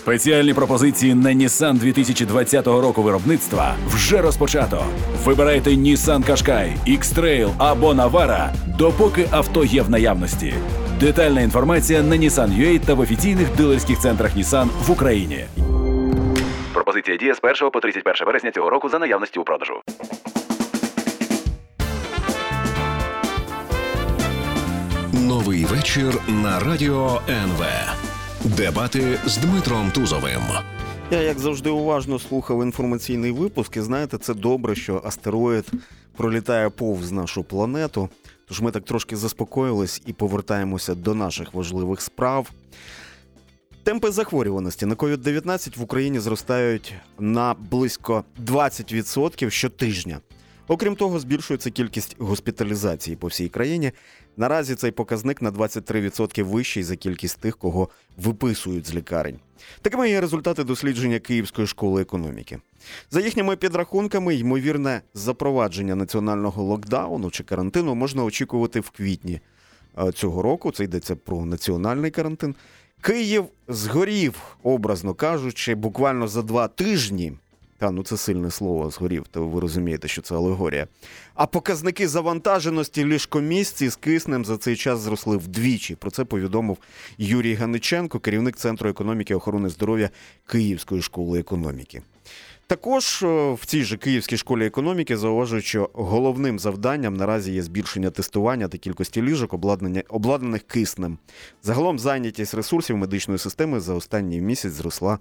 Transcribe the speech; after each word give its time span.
Спеціальні 0.00 0.54
пропозиції 0.54 1.14
на 1.14 1.30
Nissan 1.30 1.78
2020 1.78 2.66
року 2.66 3.02
виробництва 3.02 3.74
вже 3.86 4.22
розпочато. 4.22 4.84
Вибирайте 5.24 5.70
Nissan 5.70 6.30
Qashqai, 6.30 6.72
X-Trail 6.88 7.50
або 7.58 7.92
Navara, 7.92 8.48
допоки 8.78 9.28
авто 9.30 9.64
є 9.64 9.82
в 9.82 9.90
наявності. 9.90 10.54
Детальна 11.00 11.40
інформація 11.40 12.02
на 12.02 12.16
Nissan.ua 12.16 12.80
та 12.86 12.94
в 12.94 13.00
офіційних 13.00 13.56
дилерських 13.56 13.98
центрах 13.98 14.36
Nissan 14.36 14.68
в 14.86 14.90
Україні. 14.90 15.44
Пропозиція 16.72 17.16
діє 17.16 17.34
з 17.34 17.38
1 17.42 17.70
по 17.70 17.80
31 17.80 18.26
вересня 18.26 18.50
цього 18.50 18.70
року 18.70 18.88
за 18.88 18.98
наявності 18.98 19.38
у 19.38 19.44
продажу. 19.44 19.74
Новий 25.12 25.64
вечір 25.64 26.14
на 26.28 26.60
радіо 26.60 27.20
НВ. 27.28 27.64
Дебати 28.44 29.18
з 29.26 29.36
Дмитром 29.36 29.90
Тузовим. 29.90 30.42
Я, 31.10 31.22
як 31.22 31.38
завжди, 31.38 31.70
уважно 31.70 32.18
слухав 32.18 32.62
інформаційний 32.62 33.32
випуск, 33.32 33.76
і 33.76 33.80
знаєте, 33.80 34.18
це 34.18 34.34
добре, 34.34 34.74
що 34.74 35.02
астероїд 35.04 35.70
пролітає 36.16 36.70
повз 36.70 37.12
нашу 37.12 37.44
планету. 37.44 38.08
Тож 38.48 38.60
ми 38.60 38.70
так 38.70 38.84
трошки 38.84 39.16
заспокоїлись 39.16 40.02
і 40.06 40.12
повертаємося 40.12 40.94
до 40.94 41.14
наших 41.14 41.54
важливих 41.54 42.00
справ. 42.00 42.50
Темпи 43.82 44.10
захворюваності 44.10 44.86
на 44.86 44.94
COVID-19 44.94 45.78
в 45.78 45.82
Україні 45.82 46.20
зростають 46.20 46.94
на 47.18 47.54
близько 47.70 48.24
20% 48.46 49.50
щотижня. 49.50 50.20
Окрім 50.70 50.96
того, 50.96 51.18
збільшується 51.18 51.70
кількість 51.70 52.16
госпіталізацій 52.18 53.16
по 53.16 53.26
всій 53.26 53.48
країні. 53.48 53.92
Наразі 54.36 54.74
цей 54.74 54.90
показник 54.90 55.42
на 55.42 55.50
23% 55.50 56.42
вищий 56.42 56.82
за 56.82 56.96
кількість 56.96 57.40
тих, 57.40 57.56
кого 57.56 57.88
виписують 58.16 58.86
з 58.86 58.94
лікарень. 58.94 59.38
Такими 59.82 60.10
є 60.10 60.20
результати 60.20 60.64
дослідження 60.64 61.18
Київської 61.18 61.66
школи 61.66 62.02
економіки. 62.02 62.58
За 63.10 63.20
їхніми 63.20 63.56
підрахунками, 63.56 64.34
ймовірне 64.34 65.00
запровадження 65.14 65.94
національного 65.94 66.62
локдауну 66.62 67.30
чи 67.30 67.44
карантину 67.44 67.94
можна 67.94 68.24
очікувати 68.24 68.80
в 68.80 68.90
квітні 68.90 69.40
е, 69.98 70.12
цього 70.12 70.42
року. 70.42 70.72
Це 70.72 70.84
йдеться 70.84 71.16
про 71.16 71.44
національний 71.44 72.10
карантин. 72.10 72.54
Київ 73.00 73.44
згорів, 73.68 74.34
образно 74.62 75.14
кажучи, 75.14 75.74
буквально 75.74 76.28
за 76.28 76.42
два 76.42 76.68
тижні. 76.68 77.32
Та 77.80 77.90
ну 77.90 78.02
це 78.02 78.16
сильне 78.16 78.50
слово 78.50 78.90
згорів, 78.90 79.26
то 79.30 79.48
ви 79.48 79.60
розумієте, 79.60 80.08
що 80.08 80.22
це 80.22 80.34
алегорія. 80.34 80.86
А 81.34 81.46
показники 81.46 82.08
завантаженості 82.08 83.04
ліжкомісці 83.04 83.88
з 83.88 83.96
киснем 83.96 84.44
за 84.44 84.56
цей 84.56 84.76
час 84.76 85.00
зросли 85.00 85.36
вдвічі. 85.36 85.94
Про 85.94 86.10
це 86.10 86.24
повідомив 86.24 86.78
Юрій 87.18 87.54
Ганиченко, 87.54 88.18
керівник 88.18 88.56
Центру 88.56 88.90
економіки 88.90 89.32
і 89.32 89.36
охорони 89.36 89.68
здоров'я 89.68 90.10
Київської 90.46 91.02
школи 91.02 91.40
економіки. 91.40 92.02
Також 92.66 93.22
е, 93.22 93.52
в 93.52 93.66
цій 93.66 93.84
же 93.84 93.96
Київській 93.96 94.36
школі 94.36 94.66
економіки 94.66 95.16
зауважують, 95.16 95.64
що 95.64 95.90
головним 95.92 96.58
завданням 96.58 97.16
наразі 97.16 97.52
є 97.52 97.62
збільшення 97.62 98.10
тестування 98.10 98.68
та 98.68 98.78
кількості 98.78 99.22
ліжок, 99.22 99.54
обладнаних 100.08 100.62
киснем. 100.62 101.18
Загалом 101.62 101.98
зайнятість 101.98 102.54
ресурсів 102.54 102.96
медичної 102.96 103.38
системи 103.38 103.80
за 103.80 103.94
останній 103.94 104.40
місяць 104.40 104.72
зросла 104.72 105.18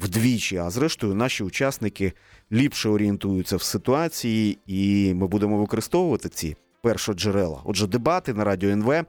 вдвічі. 0.00 0.56
А 0.56 0.70
зрештою, 0.70 1.14
наші 1.14 1.44
учасники 1.44 2.12
ліпше 2.52 2.88
орієнтуються 2.88 3.56
в 3.56 3.62
ситуації, 3.62 4.58
і 4.66 5.12
ми 5.14 5.26
будемо 5.26 5.58
використовувати 5.58 6.28
ці 6.28 6.56
першоджерела. 6.82 7.60
Отже, 7.64 7.86
дебати 7.86 8.34
на 8.34 8.44
радіо 8.44 8.70
НВ. 8.70 9.04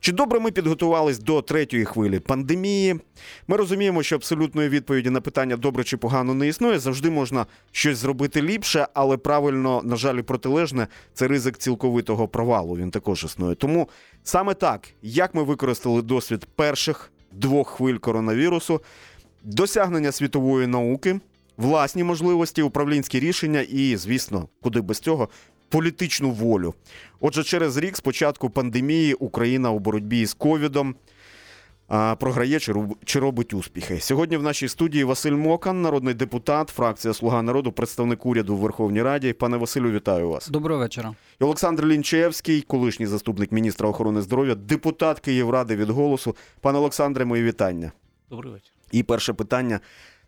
Чи 0.00 0.12
добре 0.12 0.40
ми 0.40 0.50
підготувались 0.50 1.18
до 1.18 1.42
третьої 1.42 1.84
хвилі 1.84 2.18
пандемії? 2.18 3.00
Ми 3.48 3.56
розуміємо, 3.56 4.02
що 4.02 4.16
абсолютної 4.16 4.68
відповіді 4.68 5.10
на 5.10 5.20
питання 5.20 5.56
добре 5.56 5.84
чи 5.84 5.96
погано 5.96 6.34
не 6.34 6.48
існує. 6.48 6.78
Завжди 6.78 7.10
можна 7.10 7.46
щось 7.72 7.98
зробити 7.98 8.42
ліпше, 8.42 8.88
але 8.94 9.16
правильно, 9.16 9.82
на 9.84 9.96
жаль, 9.96 10.14
і 10.14 10.22
протилежне 10.22 10.86
це 11.14 11.28
ризик 11.28 11.58
цілковитого 11.58 12.28
провалу. 12.28 12.76
Він 12.76 12.90
також 12.90 13.24
існує. 13.24 13.54
Тому 13.54 13.88
саме 14.22 14.54
так, 14.54 14.88
як 15.02 15.34
ми 15.34 15.42
використали 15.42 16.02
досвід 16.02 16.46
перших 16.54 17.12
двох 17.32 17.68
хвиль 17.68 17.96
коронавірусу, 17.96 18.80
досягнення 19.46 20.12
світової 20.12 20.66
науки, 20.66 21.20
власні 21.56 22.04
можливості, 22.04 22.62
управлінські 22.62 23.20
рішення 23.20 23.60
і, 23.60 23.96
звісно, 23.96 24.48
куди 24.62 24.80
без 24.80 24.98
цього. 24.98 25.28
Політичну 25.68 26.30
волю. 26.30 26.74
Отже, 27.20 27.44
через 27.44 27.76
рік 27.76 27.96
з 27.96 28.00
початку 28.00 28.50
пандемії 28.50 29.14
Україна 29.14 29.70
у 29.70 29.78
боротьбі 29.78 30.26
з 30.26 30.34
ковідом 30.34 30.94
програє 32.18 32.60
чи, 33.04 33.20
робить 33.20 33.54
успіхи. 33.54 34.00
Сьогодні 34.00 34.36
в 34.36 34.42
нашій 34.42 34.68
студії 34.68 35.04
Василь 35.04 35.32
Мокан, 35.32 35.82
народний 35.82 36.14
депутат, 36.14 36.68
фракція 36.68 37.14
Слуга 37.14 37.42
народу, 37.42 37.72
представник 37.72 38.26
уряду 38.26 38.56
в 38.56 38.58
Верховній 38.58 39.02
Раді. 39.02 39.32
Пане 39.32 39.56
Василю, 39.56 39.90
вітаю 39.90 40.28
вас. 40.28 40.48
Доброго 40.48 40.80
вечора. 40.80 41.14
І 41.40 41.44
Олександр 41.44 41.86
Лінчевський, 41.86 42.62
колишній 42.62 43.06
заступник 43.06 43.52
міністра 43.52 43.88
охорони 43.88 44.22
здоров'я, 44.22 44.54
депутат 44.54 45.20
Київради 45.20 45.76
від 45.76 45.90
голосу. 45.90 46.36
Пане 46.60 46.78
Олександре, 46.78 47.24
мої 47.24 47.44
вітання. 47.44 47.92
Добрий 48.30 48.52
вечір. 48.52 48.75
І 48.90 49.02
перше 49.02 49.32
питання: 49.32 49.80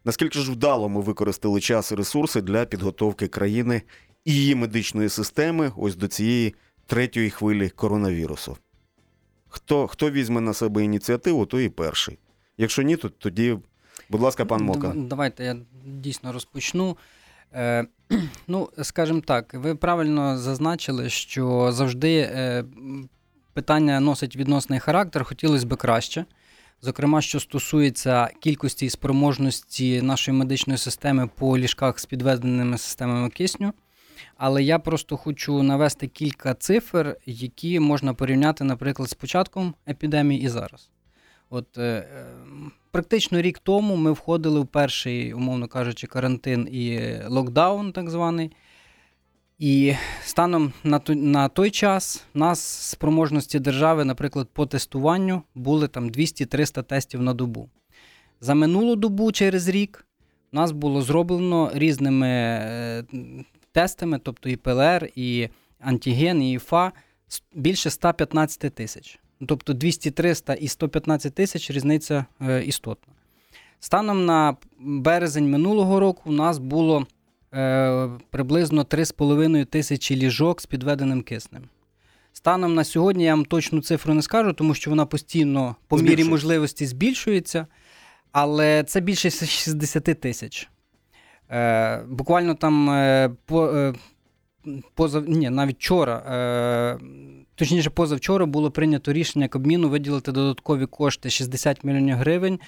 наскільки 0.04 0.38
ж 0.38 0.52
вдало 0.52 0.88
ми 0.88 1.00
використали 1.00 1.60
час 1.60 1.92
і 1.92 1.94
ресурси 1.94 2.40
для 2.40 2.64
підготовки 2.64 3.28
країни 3.28 3.82
і 4.24 4.34
її 4.34 4.54
медичної 4.54 5.08
системи 5.08 5.72
ось 5.76 5.96
до 5.96 6.08
цієї 6.08 6.54
третьої 6.86 7.30
хвилі 7.30 7.68
коронавірусу? 7.68 8.56
Хто, 9.48 9.86
хто 9.86 10.10
візьме 10.10 10.40
на 10.40 10.54
себе 10.54 10.84
ініціативу, 10.84 11.46
той 11.46 11.66
і 11.66 11.68
перший. 11.68 12.18
Якщо 12.58 12.82
ні, 12.82 12.96
то 12.96 13.08
тоді, 13.08 13.58
будь 14.08 14.20
ласка, 14.20 14.44
пан 14.44 14.62
Мока. 14.62 14.92
Давайте 14.96 15.44
я 15.44 15.56
дійсно 15.84 16.32
розпочну. 16.32 16.96
Е, 17.54 17.86
ну, 18.46 18.68
скажімо 18.82 19.20
так, 19.20 19.54
ви 19.54 19.74
правильно 19.74 20.38
зазначили, 20.38 21.10
що 21.10 21.72
завжди 21.72 22.18
е, 22.18 22.64
питання 23.52 24.00
носить 24.00 24.36
відносний 24.36 24.80
характер, 24.80 25.24
хотілося 25.24 25.66
б 25.66 25.76
краще. 25.76 26.24
Зокрема, 26.80 27.22
що 27.22 27.40
стосується 27.40 28.28
кількості 28.40 28.86
і 28.86 28.90
спроможності 28.90 30.02
нашої 30.02 30.36
медичної 30.36 30.78
системи 30.78 31.26
по 31.26 31.58
ліжках 31.58 31.98
з 31.98 32.06
підведеними 32.06 32.78
системами 32.78 33.30
кисню. 33.30 33.72
Але 34.36 34.62
я 34.62 34.78
просто 34.78 35.16
хочу 35.16 35.62
навести 35.62 36.06
кілька 36.06 36.54
цифр, 36.54 37.16
які 37.26 37.80
можна 37.80 38.14
порівняти, 38.14 38.64
наприклад, 38.64 39.10
з 39.10 39.14
початком 39.14 39.74
епідемії 39.88 40.42
і 40.42 40.48
зараз. 40.48 40.90
От 41.50 41.78
е, 41.78 41.82
е, 41.82 42.26
практично 42.90 43.42
рік 43.42 43.58
тому 43.58 43.96
ми 43.96 44.12
входили 44.12 44.60
в 44.60 44.66
перший, 44.66 45.34
умовно 45.34 45.68
кажучи, 45.68 46.06
карантин 46.06 46.68
і 46.72 47.12
локдаун, 47.28 47.92
так 47.92 48.10
званий. 48.10 48.50
І 49.58 49.94
станом 50.22 50.72
на 50.84 50.98
той, 50.98 51.16
на 51.16 51.48
той 51.48 51.70
час 51.70 52.24
нас 52.34 52.60
спроможності 52.90 53.58
держави, 53.58 54.04
наприклад, 54.04 54.48
по 54.52 54.66
тестуванню 54.66 55.42
були 55.54 55.88
там 55.88 56.10
200-300 56.10 56.82
тестів 56.82 57.22
на 57.22 57.34
добу. 57.34 57.68
За 58.40 58.54
минулу 58.54 58.96
добу 58.96 59.32
через 59.32 59.68
рік 59.68 60.06
у 60.52 60.56
нас 60.56 60.72
було 60.72 61.02
зроблено 61.02 61.70
різними 61.74 62.28
е, 62.28 63.04
тестами, 63.72 64.20
тобто 64.22 64.48
і 64.48 64.56
ПЛР, 64.56 65.08
і 65.14 65.48
антиген, 65.80 66.42
і 66.42 66.52
ІФА, 66.52 66.92
більше 67.54 67.90
115 67.90 68.74
тисяч. 68.74 69.18
Ну, 69.40 69.46
Тобто 69.46 69.72
200-300 69.72 70.56
і 70.56 70.68
115 70.68 71.34
тисяч 71.34 71.70
різниця 71.70 72.24
е, 72.40 72.62
істотна. 72.64 73.14
Станом 73.80 74.26
на 74.26 74.56
березень 74.78 75.50
минулого 75.50 76.00
року 76.00 76.22
у 76.26 76.32
нас 76.32 76.58
було 76.58 77.06
е, 77.54 78.08
приблизно 78.30 78.82
3,5 78.82 79.66
тисячі 79.66 80.16
ліжок 80.16 80.60
з 80.60 80.66
підведеним 80.66 81.22
киснем. 81.22 81.62
Станом 82.32 82.74
на 82.74 82.84
сьогодні 82.84 83.24
я 83.24 83.34
вам 83.34 83.44
точну 83.44 83.80
цифру 83.80 84.14
не 84.14 84.22
скажу, 84.22 84.52
тому 84.52 84.74
що 84.74 84.90
вона 84.90 85.06
постійно 85.06 85.76
по 85.88 85.98
мірі 85.98 86.24
можливості 86.24 86.86
збільшується, 86.86 87.66
але 88.32 88.84
це 88.84 89.00
більше 89.00 89.30
60 89.46 90.04
тисяч. 90.04 90.68
Е, 91.50 92.02
буквально 92.08 92.54
там 92.54 92.90
е, 92.90 93.30
по, 93.44 93.66
е, 93.66 93.94
поза, 94.94 95.20
ні, 95.20 95.50
навіть 95.50 95.76
вчора, 95.76 96.16
е, 96.16 96.98
точніше, 97.54 97.90
позавчора 97.90 98.46
було 98.46 98.70
прийнято 98.70 99.12
рішення 99.12 99.48
Кабміну 99.48 99.88
виділити 99.88 100.32
додаткові 100.32 100.86
кошти 100.86 101.30
60 101.30 101.84
мільйонів 101.84 102.16
гривень 102.16 102.58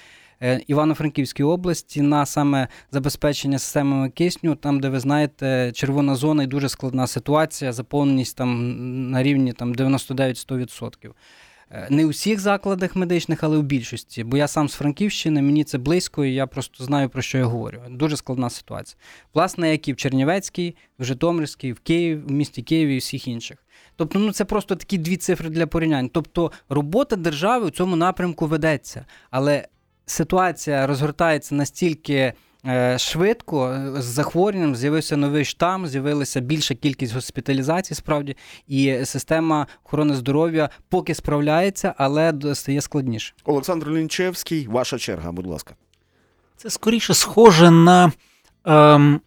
Івано-Франківській 0.66 1.42
області 1.42 2.02
на 2.02 2.26
саме 2.26 2.68
забезпечення 2.90 3.58
системами 3.58 4.10
кисню, 4.10 4.54
там, 4.54 4.80
де 4.80 4.88
ви 4.88 5.00
знаєте, 5.00 5.72
червона 5.74 6.14
зона 6.14 6.42
і 6.42 6.46
дуже 6.46 6.68
складна 6.68 7.06
ситуація, 7.06 7.72
заповненість 7.72 8.36
там 8.36 9.10
на 9.10 9.22
рівні 9.22 9.52
там 9.52 9.74
99-100%. 9.74 11.10
Е, 11.70 11.86
Не 11.90 12.06
у 12.06 12.08
всіх 12.08 12.40
закладах 12.40 12.96
медичних, 12.96 13.44
але 13.44 13.56
у 13.56 13.62
більшості. 13.62 14.24
Бо 14.24 14.36
я 14.36 14.48
сам 14.48 14.68
з 14.68 14.74
Франківщини, 14.74 15.42
мені 15.42 15.64
це 15.64 15.78
близько, 15.78 16.24
і 16.24 16.34
я 16.34 16.46
просто 16.46 16.84
знаю, 16.84 17.08
про 17.08 17.22
що 17.22 17.38
я 17.38 17.44
говорю. 17.44 17.82
Дуже 17.90 18.16
складна 18.16 18.50
ситуація. 18.50 18.98
Власне, 19.34 19.70
як 19.70 19.88
і 19.88 19.92
в 19.92 19.96
Чернівецькій, 19.96 20.76
в 20.98 21.04
Житомирській, 21.04 21.72
в 21.72 21.80
Києві, 21.80 22.20
в 22.20 22.30
місті 22.30 22.62
Києві 22.62 22.94
і 22.94 22.98
всіх 22.98 23.28
інших. 23.28 23.58
Тобто, 23.96 24.18
ну 24.18 24.32
це 24.32 24.44
просто 24.44 24.76
такі 24.76 24.98
дві 24.98 25.16
цифри 25.16 25.48
для 25.48 25.66
порівняння. 25.66 26.08
Тобто, 26.12 26.52
робота 26.68 27.16
держави 27.16 27.66
у 27.66 27.70
цьому 27.70 27.96
напрямку 27.96 28.46
ведеться, 28.46 29.04
але 29.30 29.68
ситуація 30.10 30.86
розгортається 30.86 31.54
настільки. 31.54 32.32
Е, 32.66 32.98
швидко 32.98 33.78
з 33.98 34.04
захворюванням 34.04 34.76
з'явився 34.76 35.16
новий 35.16 35.44
штам, 35.44 35.86
з'явилася 35.86 36.40
більша 36.40 36.74
кількість 36.74 37.14
госпіталізацій, 37.14 37.94
справді, 37.94 38.36
і 38.66 39.04
система 39.04 39.66
охорони 39.84 40.14
здоров'я 40.14 40.70
поки 40.88 41.14
справляється, 41.14 41.94
але 41.98 42.54
стає 42.54 42.80
складніше. 42.80 43.34
Олександр 43.44 43.90
Лінчевський, 43.90 44.66
ваша 44.66 44.98
черга, 44.98 45.32
будь 45.32 45.46
ласка. 45.46 45.74
Це 46.56 46.70
скоріше 46.70 47.14
схоже 47.14 47.70
на 47.70 48.12
ем, 48.64 49.20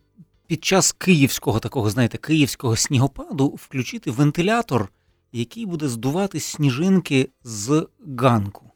під 0.47 0.65
час 0.65 0.91
київського 0.91 1.59
такого, 1.59 1.89
знаєте, 1.89 2.18
київського 2.18 2.75
снігопаду 2.75 3.47
включити 3.47 4.12
вентилятор, 4.12 4.89
який 5.31 5.65
буде 5.65 5.88
здувати 5.88 6.39
сніжинки 6.39 7.29
з 7.44 7.88
ганку. 8.18 8.73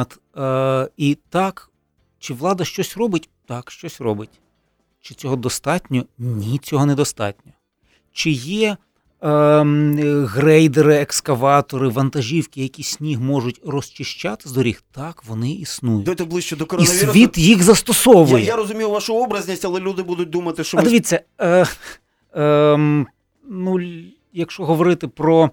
От, 0.00 0.18
е, 0.36 0.90
І 0.96 1.18
так, 1.30 1.70
чи 2.18 2.34
влада 2.34 2.64
щось 2.64 2.96
робить? 2.96 3.28
Так, 3.46 3.70
щось 3.70 4.00
робить. 4.00 4.30
Чи 5.00 5.14
цього 5.14 5.36
достатньо? 5.36 6.04
Ні, 6.18 6.60
цього 6.62 6.86
недостатньо. 6.86 7.52
Чи 8.12 8.30
є 8.30 8.76
ем, 9.20 10.26
грейдери, 10.26 10.96
екскаватори, 10.96 11.88
вантажівки, 11.88 12.62
які 12.62 12.82
сніг 12.82 13.20
можуть 13.20 13.60
розчищати 13.66 14.48
з 14.48 14.52
доріг? 14.52 14.82
Так, 14.92 15.24
вони 15.24 15.52
існують. 15.52 16.04
Дайте 16.04 16.24
ближче 16.24 16.56
до 16.56 16.66
І 16.78 16.86
світ 16.86 17.38
їх 17.38 17.62
застосовує. 17.62 18.44
я 18.44 18.56
розумію 18.56 18.90
вашу 18.90 19.16
образність, 19.16 19.64
але 19.64 19.80
люди 19.80 20.02
будуть 20.02 20.30
думати, 20.30 20.64
що 20.64 20.78
А 20.78 20.80
ви 20.80 20.88
дивіться, 20.88 21.20
е, 21.40 21.66
е, 22.36 23.06
ну, 23.48 23.80
якщо 24.32 24.64
говорити 24.64 25.08
про 25.08 25.44
е, 25.44 25.50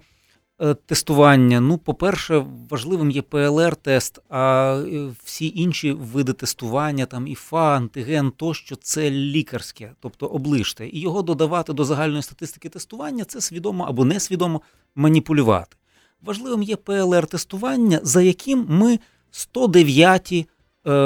тестування, 0.86 1.60
ну, 1.60 1.78
по-перше, 1.78 2.46
важливим 2.70 3.12
є 3.12 3.22
ПЛР-тест, 3.22 4.20
а 4.30 4.74
е, 4.88 5.10
всі 5.24 5.54
інші 5.56 5.92
види 5.92 6.34
тестування, 6.34 7.06
там 7.06 7.28
ІФА, 7.28 7.76
антиген 7.76 8.32
тощо, 8.32 8.76
це 8.76 9.12
лікарське, 9.12 9.92
тобто 10.00 10.26
оближте. 10.26 10.88
І 10.88 11.00
його 11.00 11.22
додавати 11.22 11.74
до 11.74 11.86
загальної 11.86 12.24
статистики 12.24 12.70
тестування 12.70 13.24
це 13.24 13.42
свідомо 13.42 13.84
або 13.84 14.06
несвідомо 14.06 14.62
маніпулювати. 14.96 15.78
Важливим 16.22 16.64
є 16.64 16.76
ПЛР-тестування, 16.76 18.00
за 18.04 18.22
яким 18.22 18.66
ми 18.70 19.00
109 19.32 20.32
е, 20.32 20.46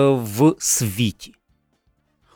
в 0.09 0.55
світі. 0.59 1.33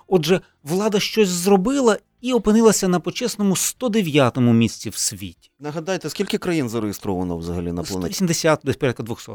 Отже, 0.07 0.41
влада 0.63 0.99
щось 0.99 1.29
зробила 1.29 1.97
і 2.21 2.33
опинилася 2.33 2.87
на 2.87 2.99
почесному 2.99 3.53
109-му 3.53 4.53
місці 4.53 4.89
в 4.89 4.95
світі. 4.95 5.51
нагадайте, 5.59 6.09
скільки 6.09 6.37
країн 6.37 6.69
зареєстровано 6.69 7.37
взагалі 7.37 7.71
на 7.71 7.83
планеті? 7.83 8.13
180, 8.13 8.59
десь 8.63 8.75
порядка 8.75 9.03
200. 9.03 9.31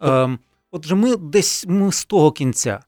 Ем, 0.00 0.38
отже, 0.70 0.94
ми 0.94 1.16
десь 1.16 1.64
ми 1.68 1.92
з 1.92 2.04
того 2.04 2.32
кінця. 2.32 2.80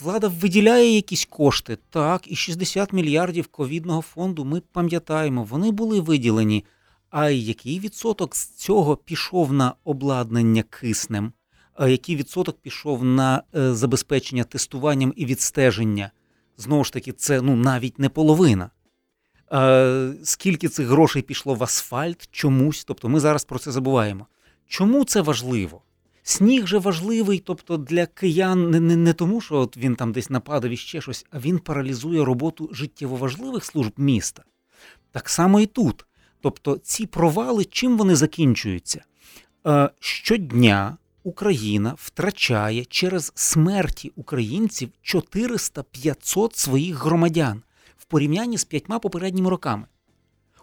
Влада 0.00 0.28
виділяє 0.28 0.94
якісь 0.94 1.24
кошти, 1.24 1.78
так, 1.90 2.32
і 2.32 2.36
60 2.36 2.92
мільярдів 2.92 3.46
ковідного 3.46 4.02
фонду 4.02 4.44
ми 4.44 4.60
пам'ятаємо, 4.72 5.44
вони 5.44 5.70
були 5.70 6.00
виділені. 6.00 6.64
А 7.10 7.30
який 7.30 7.80
відсоток 7.80 8.36
з 8.36 8.48
цього 8.48 8.96
пішов 8.96 9.52
на 9.52 9.74
обладнання 9.84 10.62
киснем? 10.62 11.32
А 11.74 11.88
який 11.88 12.16
відсоток 12.16 12.60
пішов 12.60 13.04
на 13.04 13.42
е, 13.54 13.74
забезпечення 13.74 14.44
тестуванням 14.44 15.12
і 15.16 15.26
відстеження? 15.26 16.10
Знову 16.60 16.84
ж 16.84 16.92
таки, 16.92 17.12
це 17.12 17.40
ну 17.40 17.56
навіть 17.56 17.98
не 17.98 18.08
половина. 18.08 18.70
Е, 19.52 20.12
скільки 20.22 20.68
цих 20.68 20.86
грошей 20.86 21.22
пішло 21.22 21.54
в 21.54 21.62
асфальт 21.62 22.28
чомусь? 22.30 22.84
Тобто 22.84 23.08
ми 23.08 23.20
зараз 23.20 23.44
про 23.44 23.58
це 23.58 23.72
забуваємо. 23.72 24.26
Чому 24.66 25.04
це 25.04 25.20
важливо? 25.20 25.82
Сніг 26.22 26.66
же 26.66 26.78
важливий, 26.78 27.38
тобто 27.38 27.76
для 27.76 28.06
киян 28.06 28.70
не, 28.70 28.80
не, 28.80 28.96
не 28.96 29.12
тому, 29.12 29.40
що 29.40 29.56
от 29.56 29.76
він 29.76 29.96
там 29.96 30.12
десь 30.12 30.30
нападав 30.30 30.70
і 30.70 30.76
ще 30.76 31.00
щось, 31.00 31.26
а 31.30 31.38
він 31.38 31.58
паралізує 31.58 32.24
роботу 32.24 32.68
життєво 32.72 33.16
важливих 33.16 33.64
служб 33.64 33.92
міста. 33.96 34.42
Так 35.12 35.28
само 35.28 35.60
і 35.60 35.66
тут. 35.66 36.06
Тобто 36.40 36.78
ці 36.78 37.06
провали, 37.06 37.64
чим 37.64 37.98
вони 37.98 38.16
закінчуються? 38.16 39.04
Е, 39.66 39.90
щодня 40.00 40.96
Україна 41.22 41.94
втрачає 41.98 42.84
через 42.84 43.32
смерті 43.34 44.12
українців 44.16 44.88
400-500 45.04 46.50
своїх 46.54 47.04
громадян 47.04 47.62
в 47.98 48.04
порівнянні 48.04 48.58
з 48.58 48.64
п'ятьма 48.64 48.98
попередніми 48.98 49.50
роками. 49.50 49.86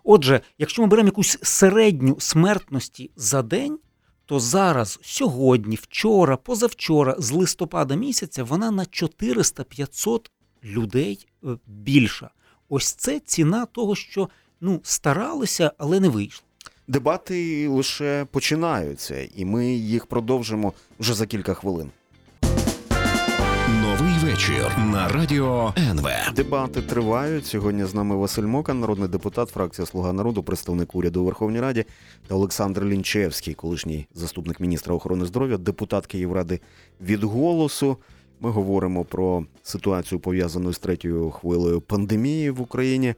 Отже, 0.04 0.42
якщо 0.57 0.81
ми 0.81 0.88
беремо 0.88 1.07
якусь 1.07 1.38
середню 1.42 2.15
смертності 2.19 3.12
за 3.15 3.42
день, 3.42 3.80
то 4.25 4.39
зараз, 4.39 5.00
сьогодні, 5.01 5.75
вчора, 5.75 6.38
позавчора, 6.38 7.15
з 7.18 7.31
листопада 7.31 7.95
місяця, 7.95 8.44
вона 8.44 8.71
на 8.71 8.83
400-500 8.83 10.30
людей 10.63 11.27
е, 11.44 11.48
більша. 11.65 12.30
Ось 12.69 12.94
це 12.94 13.19
ціна 13.19 13.65
того, 13.65 13.95
що 13.95 14.30
ну, 14.62 14.80
старалися, 14.83 15.71
але 15.77 16.00
не 16.00 16.09
вийшло. 16.09 16.47
Дебати 16.89 17.68
лише 17.68 18.25
починаються, 18.31 19.28
і 19.36 19.45
ми 19.45 19.66
їх 19.74 20.06
продовжимо 20.06 20.74
вже 21.00 21.13
за 21.13 21.25
кілька 21.25 21.54
хвилин. 21.54 21.92
Новий 23.81 24.13
вечір 24.24 24.78
на 24.78 25.07
радіо 25.07 25.74
НВ. 25.78 26.07
Дебати 26.36 26.81
тривають. 26.81 27.45
Сьогодні 27.45 27.86
з 27.86 27.94
нами 27.94 28.16
Василь 28.16 28.44
Мокан, 28.44 28.80
народний 28.80 29.10
депутат, 29.10 29.50
фракція 29.50 29.86
Слуга 29.86 30.13
народу, 30.13 30.44
представник 30.44 30.95
уряду 30.95 31.22
у 31.22 31.25
Верховній 31.25 31.60
Раді, 31.60 31.86
та 32.28 32.36
Олександр 32.36 32.86
Лінчевський, 32.86 33.54
колишній 33.54 34.07
заступник 34.13 34.60
міністра 34.60 34.95
охорони 34.95 35.25
здоров'я, 35.25 35.57
депутат 35.57 36.06
Київради 36.06 36.60
від 37.01 37.24
голосу. 37.24 37.98
Ми 38.42 38.50
говоримо 38.50 39.04
про 39.04 39.45
ситуацію 39.63 40.19
пов'язану 40.19 40.74
з 40.74 40.80
третьою 40.80 41.31
хвилею 41.31 41.81
пандемії 41.81 42.50
в 42.50 42.62
Україні. 42.62 43.16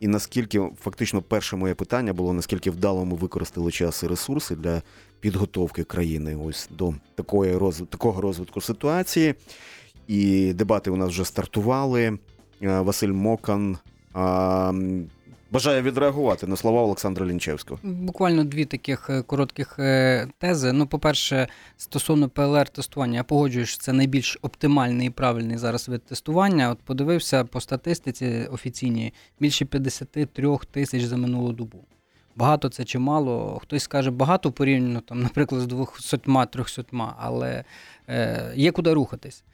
І 0.00 0.08
наскільки 0.08 0.62
фактично 0.80 1.22
перше 1.22 1.56
моє 1.56 1.74
питання 1.74 2.12
було 2.12 2.32
наскільки 2.32 2.70
вдало 2.70 3.04
ми 3.04 3.16
використали 3.16 3.70
час 3.70 4.02
і 4.02 4.06
ресурси 4.06 4.56
для 4.56 4.82
підготовки 5.20 5.84
країни 5.84 6.36
ось 6.36 6.68
до 6.78 6.94
такої 7.14 7.56
роз... 7.56 7.82
такого 7.90 8.20
розвитку 8.20 8.60
ситуації. 8.60 9.34
І 10.08 10.52
дебати 10.52 10.90
у 10.90 10.96
нас 10.96 11.08
вже 11.08 11.24
стартували. 11.24 12.18
Е, 12.62 12.80
Василь 12.80 13.12
Мокан 13.12 13.76
бажає 15.52 15.82
відреагувати 15.82 16.46
на 16.46 16.56
слова 16.56 16.82
Олександра 16.82 17.26
Лінчевського. 17.26 17.80
Буквально 17.82 18.44
дві 18.44 18.64
таких 18.64 19.10
е, 19.10 19.22
коротких 19.22 19.78
е, 19.78 20.28
тези. 20.38 20.72
Ну, 20.72 20.86
по-перше, 20.86 21.48
стосовно 21.76 22.28
ПЛР-тестування, 22.28 23.14
я 23.14 23.24
погоджуюсь, 23.24 23.68
що 23.68 23.78
це 23.78 23.92
найбільш 23.92 24.38
оптимальний 24.42 25.06
і 25.06 25.10
правильний 25.10 25.58
зараз 25.58 25.88
вид 25.88 26.02
тестування. 26.02 26.70
От 26.70 26.78
подивився 26.78 27.44
по 27.44 27.60
статистиці 27.60 28.48
офіційній 28.52 29.12
більше 29.40 29.64
53 29.64 30.58
тисяч 30.70 31.02
за 31.02 31.16
минулу 31.16 31.52
добу. 31.52 31.84
Багато 32.36 32.68
це 32.68 32.84
чи 32.84 32.98
мало. 32.98 33.58
Хтось 33.62 33.82
скаже 33.82 34.10
багато 34.10 34.52
порівняно, 34.52 35.00
там, 35.00 35.22
наприклад, 35.22 35.60
з 35.60 35.66
200-300, 35.66 37.12
але 37.18 37.64
е, 38.08 38.52
є 38.56 38.70
куди 38.70 38.92
рухатись. 38.92 39.44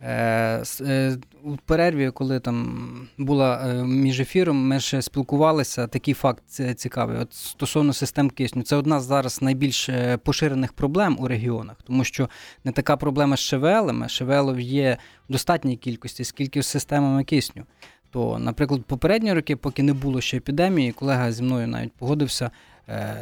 Е, 0.00 0.62
е, 0.80 1.16
У 1.44 1.56
перерві, 1.56 2.10
коли 2.10 2.40
там 2.40 3.08
була 3.18 3.68
е, 3.68 3.84
між 3.84 4.20
ефіром, 4.20 4.66
ми 4.66 4.80
ще 4.80 5.02
спілкувалися. 5.02 5.86
Такий 5.86 6.14
факт 6.14 6.44
цікавий. 6.76 7.18
От 7.18 7.34
стосовно 7.34 7.92
систем 7.92 8.30
кисню, 8.30 8.62
це 8.62 8.76
одна 8.76 9.00
з 9.00 9.04
зараз 9.04 9.42
найбільш 9.42 9.90
поширених 10.22 10.72
проблем 10.72 11.16
у 11.20 11.28
регіонах, 11.28 11.76
тому 11.84 12.04
що 12.04 12.28
не 12.64 12.72
така 12.72 12.96
проблема 12.96 13.36
з 13.36 13.40
ШВЛами. 13.40 14.08
ШВЛів 14.08 14.60
є 14.60 14.98
в 15.28 15.32
достатній 15.32 15.76
кількості, 15.76 16.24
скільки 16.24 16.62
з 16.62 16.66
системами 16.66 17.24
кисню. 17.24 17.64
То, 18.10 18.38
наприклад, 18.38 18.84
попередні 18.84 19.32
роки, 19.32 19.56
поки 19.56 19.82
не 19.82 19.92
було 19.92 20.20
ще 20.20 20.36
епідемії, 20.36 20.92
колега 20.92 21.32
зі 21.32 21.42
мною 21.42 21.68
навіть 21.68 21.92
погодився, 21.92 22.50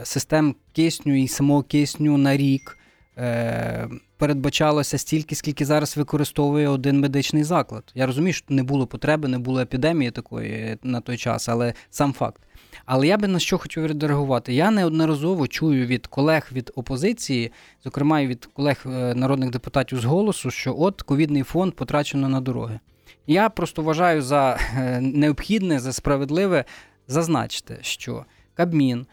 систем 0.03 0.55
кисню 0.73 1.23
і 1.23 1.29
самого 1.29 1.63
кисню 1.63 2.19
на 2.19 2.37
рік 2.37 2.79
е, 3.19 3.89
передбачалося 4.17 4.99
стільки, 4.99 5.35
скільки 5.35 5.65
зараз 5.65 5.97
використовує 5.97 6.69
один 6.69 7.01
медичний 7.01 7.45
заклад. 7.45 7.85
Я 7.95 8.07
розумію, 8.07 8.33
що 8.33 8.47
не 8.49 8.63
було 8.63 8.87
потреби, 8.87 9.29
не 9.29 9.39
було 9.39 9.61
епідемії 9.61 10.11
такої 10.11 10.79
на 10.83 11.01
той 11.01 11.17
час, 11.17 11.49
але 11.49 11.75
сам 11.91 12.13
факт. 12.13 12.43
Але 12.87 13.07
я 13.07 13.19
би 13.19 13.29
на 13.29 13.39
що 13.39 13.59
хотів 13.59 13.83
відреагувати. 13.83 14.55
Я 14.55 14.71
неодноразово 14.71 15.49
чую 15.49 15.87
від 15.87 16.07
колег 16.07 16.49
від 16.53 16.73
опозиції, 16.75 17.53
зокрема 17.85 18.21
і 18.21 18.27
від 18.27 18.47
колег 18.47 18.83
е, 18.87 19.15
народних 19.15 19.51
депутатів 19.51 20.01
з 20.01 20.05
голосу, 20.05 20.51
що 20.51 20.75
от 20.79 21.03
ковідний 21.03 21.43
фонд 21.43 21.75
потрачено 21.75 22.29
на 22.29 22.41
дороги. 22.41 22.81
Я 23.27 23.49
просто 23.49 23.83
вважаю 23.83 24.23
за 24.23 24.59
е, 24.77 25.01
необхідне, 25.01 25.79
за 25.79 25.93
справедливе 25.93 26.65
зазначити, 27.09 27.79
що 27.81 28.25
Кабмін, 28.55 29.07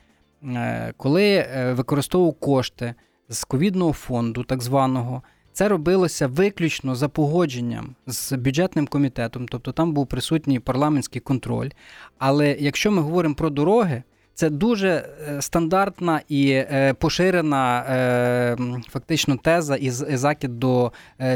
е, 0.44 0.94
коли 0.98 1.48
використовував 1.76 2.34
кошти 2.34 2.94
з 3.32 3.44
ковідного 3.44 3.94
фонду, 3.94 4.44
так 4.44 4.62
званого, 4.62 5.22
це 5.54 5.68
робилося 5.68 6.28
виключно 6.28 6.96
за 6.96 7.10
погодженням 7.10 7.96
з 8.08 8.32
бюджетним 8.32 8.88
комітетом, 8.88 9.48
тобто 9.48 9.72
там 9.72 9.94
був 9.94 10.08
присутній 10.08 10.60
парламентський 10.60 11.22
контроль. 11.22 11.70
Але 12.18 12.58
якщо 12.60 12.92
ми 12.92 13.02
говоримо 13.02 13.36
про 13.36 13.50
дороги, 13.50 14.04
Це 14.34 14.50
дуже 14.50 14.90
е, 14.90 15.42
стандартна 15.42 16.22
і 16.30 16.50
е, 16.52 16.94
поширена 16.94 17.80
е, 17.80 18.58
фактично 18.90 19.38
теза 19.38 19.76
і 19.76 19.90
закид 19.90 20.60
до 20.60 20.92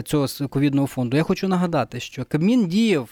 цього 0.05 0.27
ковідного 0.49 0.87
фонду. 0.87 1.17
Я 1.17 1.23
хочу 1.23 1.47
нагадати, 1.47 1.99
що 1.99 2.25
Кабмін 2.25 2.67
діяв 2.67 3.09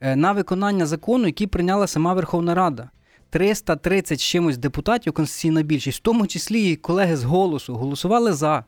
на 0.00 0.32
виконання 0.32 0.86
закону, 0.86 1.26
який 1.26 1.46
прийняла 1.46 1.86
сама 1.86 2.14
Верховна 2.14 2.54
Рада. 2.54 2.90
330 3.32 4.20
з 4.20 4.22
чимось 4.22 4.58
депутатів, 4.58 5.12
конституційна 5.12 5.62
більшість, 5.62 5.98
в 5.98 6.02
тому 6.02 6.26
числі 6.26 6.70
і 6.70 6.76
колеги 6.76 7.16
з 7.16 7.24
голосу, 7.24 7.74
голосували 7.74 8.32
за. 8.32 8.64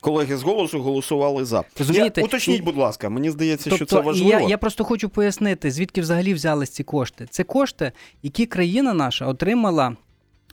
Колеги 0.00 0.36
з 0.36 0.42
голосу 0.42 0.80
голосували 0.82 1.44
за. 1.44 1.64
Розумієте, 1.78 2.20
Я, 2.20 2.24
уточніть, 2.24 2.62
будь 2.62 2.76
ласка, 2.76 3.08
мені 3.08 3.30
здається, 3.30 3.70
що 3.70 3.78
Тобто, 3.78 3.96
це 3.96 4.02
важливо. 4.02 4.30
Я, 4.30 4.40
я 4.40 4.58
просто 4.58 4.84
хочу 4.84 5.08
пояснити, 5.08 5.70
звідки 5.70 6.00
взагалі 6.00 6.34
взялись 6.34 6.70
ці 6.70 6.84
кошти. 6.84 7.26
Це 7.30 7.44
кошти, 7.44 7.92
які 8.22 8.46
країна 8.46 8.94
наша 8.94 9.26
отримала 9.26 9.96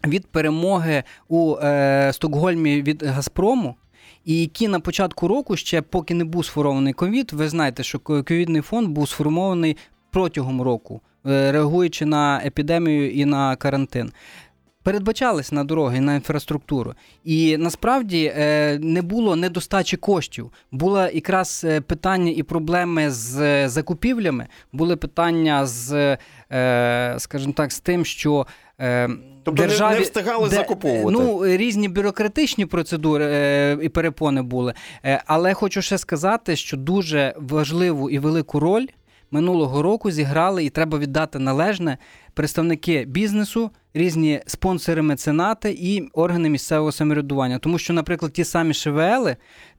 від 0.07 0.27
перемоги 0.27 1.03
у 1.27 1.55
е, 1.55 2.11
Стокгольмі 2.13 2.81
від 2.81 3.03
Газпрому. 3.03 3.75
І 4.25 4.41
які 4.41 4.67
на 4.67 4.79
початку 4.79 5.27
року, 5.27 5.55
ще 5.55 5.81
поки 5.81 6.13
не 6.13 6.23
був 6.23 6.45
сформований 6.45 6.93
ковід, 6.93 7.31
ви 7.33 7.49
знаєте, 7.49 7.83
що 7.83 7.99
ковідний 7.99 8.61
фонд 8.61 8.87
був 8.89 9.09
сформований 9.09 9.77
протягом 10.11 10.61
року, 10.61 11.01
реагуючи 11.23 12.05
на 12.05 12.41
епідемію 12.45 13.11
і 13.11 13.25
на 13.25 13.55
карантин. 13.55 14.11
Передбачались 14.83 15.51
на 15.51 15.63
дороги, 15.63 15.99
на 16.01 16.15
інфраструктуру. 16.15 16.93
І 17.23 17.57
насправді 17.57 18.33
е, 18.37 18.79
не 18.81 19.01
було 19.01 19.35
недостачі 19.35 19.97
коштів. 19.97 20.51
Було 20.71 21.01
якраз 21.13 21.61
е, 21.67 21.81
питання 21.81 22.31
і 22.35 22.43
проблеми 22.43 23.11
з 23.11 23.41
е, 23.41 23.69
закупівлями, 23.69 24.47
були 24.73 24.95
питання 24.95 25.65
з, 25.65 26.17
е, 26.51 27.15
скажімо 27.17 27.53
так, 27.53 27.71
з 27.71 27.79
тим, 27.79 28.05
що. 28.05 28.47
е, 28.81 29.09
Тобто 29.43 29.63
державі, 29.63 29.95
не 29.95 30.01
встигали 30.01 30.49
де- 30.49 30.55
закуповувати. 30.55 31.17
Ну, 31.19 31.45
різні 31.57 31.89
бюрократичні 31.89 32.65
процедури 32.65 33.25
е, 33.29 33.77
і 33.81 33.89
перепони 33.89 34.41
були. 34.41 34.73
Е, 35.05 35.23
але 35.25 35.53
хочу 35.53 35.81
ще 35.81 35.97
сказати, 35.97 36.55
що 36.55 36.77
дуже 36.77 37.33
важливу 37.37 38.09
і 38.09 38.19
велику 38.19 38.59
роль 38.59 38.85
минулого 39.31 39.81
року 39.81 40.11
зіграли, 40.11 40.65
і 40.65 40.69
треба 40.69 40.97
віддати 40.97 41.39
належне 41.39 41.97
представники 42.33 43.05
бізнесу, 43.05 43.71
різні 43.93 44.41
спонсори, 44.45 45.01
меценати 45.01 45.77
і 45.79 46.09
органи 46.13 46.49
місцевого 46.49 46.91
самоврядування. 46.91 47.59
Тому 47.59 47.77
що, 47.77 47.93
наприклад, 47.93 48.33
ті 48.33 48.43
самі 48.43 48.73
ШВЛ 48.73 49.29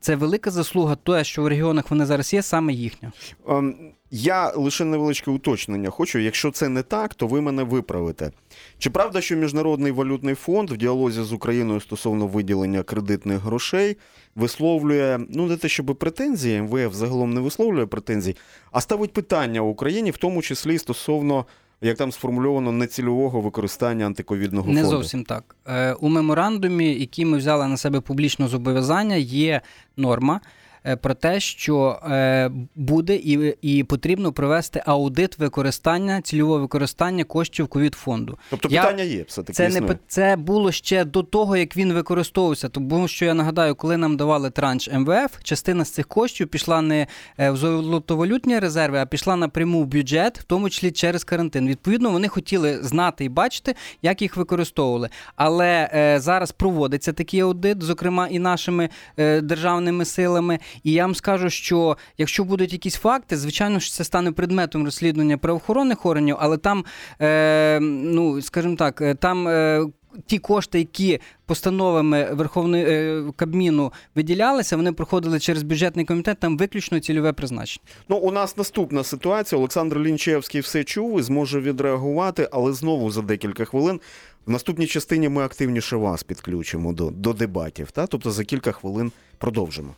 це 0.01 0.17
велика 0.17 0.51
заслуга, 0.51 0.97
те, 0.97 1.25
що 1.25 1.43
в 1.43 1.47
регіонах 1.47 1.91
вони 1.91 2.07
зараз 2.07 2.35
є, 2.35 2.43
саме 2.43 2.73
їхня. 2.73 3.13
Ем, 3.49 3.93
Я 4.11 4.53
лише 4.57 4.85
невеличке 4.85 5.31
уточнення 5.31 5.91
хочу. 5.91 6.19
Якщо 6.19 6.51
це 6.51 6.69
не 6.69 6.83
так, 6.83 7.15
то 7.15 7.27
ви 7.27 7.41
мене 7.41 7.63
виправите. 7.63 8.31
Чи 8.79 8.91
правда, 8.91 9.21
що 9.21 9.37
Міжнародний 9.37 9.93
валютний 9.93 10.35
фонд 10.35 10.71
в 10.71 10.77
діалозі 10.77 11.23
з 11.23 11.33
Україною 11.33 11.81
стосовно 11.81 12.27
виділення 12.27 12.83
кредитних 12.83 13.39
грошей 13.39 13.97
висловлює 14.37 15.19
ну 15.29 15.47
не 15.47 15.57
те, 15.57 15.69
щоб 15.69 15.87
претензії, 15.87 16.63
МВФ 16.63 16.95
загалом 16.95 17.35
не 17.35 17.41
висловлює 17.41 17.87
претензій, 17.87 18.37
а 18.73 18.81
ставить 18.81 19.13
питання 19.13 19.61
Україні, 19.61 20.11
в 20.11 20.17
тому 20.17 20.43
числі 20.43 20.79
стосовно. 20.79 21.47
Як 21.83 21.97
там 21.97 22.13
сформульовано 22.13 22.73
нецільового 22.73 23.41
використання 23.41 24.07
антиковідного 24.07 24.73
Не 24.73 24.85
зовсім 24.85 25.25
так. 25.25 25.57
Е, 25.67 25.93
У 25.93 26.09
меморандумі, 26.09 26.95
який 26.95 27.25
ми 27.25 27.39
взяли 27.39 27.69
на 27.69 27.77
себе 27.77 28.01
публічне 28.01 28.49
зобов'язання, 28.49 29.17
є 29.17 29.61
норма. 29.97 30.41
Е, 30.87 30.97
Про 30.97 31.15
те, 31.15 31.41
що 31.41 32.01
е, 32.11 32.51
буде 32.75 33.15
і, 33.17 33.57
і 33.63 33.85
потрібно 33.85 34.33
провести 34.33 34.83
аудит 34.87 35.39
використання 35.39 36.21
цільового 36.23 36.61
використання 36.61 37.25
коштів 37.25 37.69
ковід 37.69 37.95
фонду. 37.95 38.39
Тобто 38.51 38.69
Я- 38.71 38.83
питання 38.83 39.03
є 39.05 39.23
все 39.29 39.43
таки. 39.43 39.53
Це 39.53 39.69
не 39.69 39.81
пи- 39.83 39.99
це 40.09 40.37
було 40.37 40.73
ще 40.73 41.05
до 41.05 41.23
того, 41.23 41.57
як 41.57 41.77
він 41.77 41.93
використовувався. 41.93 42.69
Тому 42.69 43.09
що 43.09 43.25
я 43.25 43.35
нагадаю, 43.35 43.75
коли 43.75 43.97
нам 43.97 44.17
давали 44.17 44.51
транш 44.51 44.89
МВФ, 44.93 45.43
частина 45.43 45.85
з 45.85 45.91
цих 45.91 46.07
коштів 46.09 46.49
пішла 46.49 46.81
не 46.83 47.07
е, 47.39 47.51
в 47.51 47.57
золотовалютні 47.57 48.59
резерви, 48.59 48.99
а 48.99 49.07
пішла 49.07 49.37
напряму 49.37 49.83
в 49.83 49.87
бюджет, 49.87 50.39
в 50.39 50.43
тому 50.43 50.71
числі 50.71 50.91
через 50.91 51.25
карантин. 51.25 51.69
Відповідно, 51.69 52.11
вони 52.11 52.29
хотіли 52.29 52.79
знати 52.83 53.25
і 53.25 53.29
бачити, 53.29 53.75
як 54.03 54.23
їх 54.23 54.37
використовували. 54.37 55.09
Але 55.37 55.91
е, 55.95 56.21
зараз 56.21 56.53
проводиться 56.53 57.13
такий 57.13 57.41
аудит, 57.41 57.83
зокрема 57.83 58.27
і 58.29 58.39
нашими 58.39 58.89
е, 59.19 59.41
державними 59.41 60.05
силами. 60.05 60.59
І 60.83 60.93
я 60.93 61.03
вам 61.03 61.15
скажу, 61.15 61.51
що 61.51 61.97
якщо 62.19 62.45
будуть 62.45 62.73
якісь 62.73 62.97
факти, 62.97 63.37
звичайно 63.37 63.79
ж 63.79 63.93
це 63.93 64.05
стане 64.05 64.33
предметом 64.33 64.85
розслідування 64.85 65.39
правоохоронних 65.39 66.07
органів, 66.07 66.37
але 66.39 66.59
там, 66.59 66.85
е, 67.21 67.79
ну 67.81 68.43
скажімо 68.43 68.77
так, 68.77 69.01
е, 69.01 69.15
там. 69.15 69.49
Е, 69.49 69.87
Ті 70.27 70.39
кошти, 70.39 70.79
які 70.79 71.21
постановами 71.47 72.29
Верховної 72.33 72.85
е, 72.85 73.25
Кабміну 73.37 73.93
виділялися, 74.15 74.77
вони 74.77 74.93
проходили 74.93 75.41
через 75.41 75.63
бюджетний 75.63 76.05
комітет, 76.05 76.39
там 76.39 76.57
виключно 76.57 77.01
цільове 77.01 77.33
призначення. 77.33 77.85
Ну, 78.09 78.17
у 78.17 78.31
нас 78.33 78.57
наступна 78.57 79.05
ситуація. 79.05 79.59
Олександр 79.59 79.99
Лінчевський 79.99 80.61
все 80.61 80.85
чув 80.85 81.21
і 81.21 81.23
зможе 81.23 81.61
відреагувати, 81.61 82.49
але 82.53 82.73
знову 82.73 83.11
за 83.11 83.23
декілька 83.23 83.65
хвилин. 83.65 84.01
В 84.47 84.51
наступній 84.51 84.87
частині 84.87 85.29
ми 85.29 85.43
активніше 85.43 85.97
вас 85.97 86.23
підключимо 86.23 86.93
до, 86.93 87.11
до 87.11 87.33
дебатів. 87.33 87.91
Та? 87.91 88.07
Тобто 88.07 88.31
за 88.31 88.45
кілька 88.45 88.73
хвилин 88.73 89.13
продовжимо. 89.39 89.95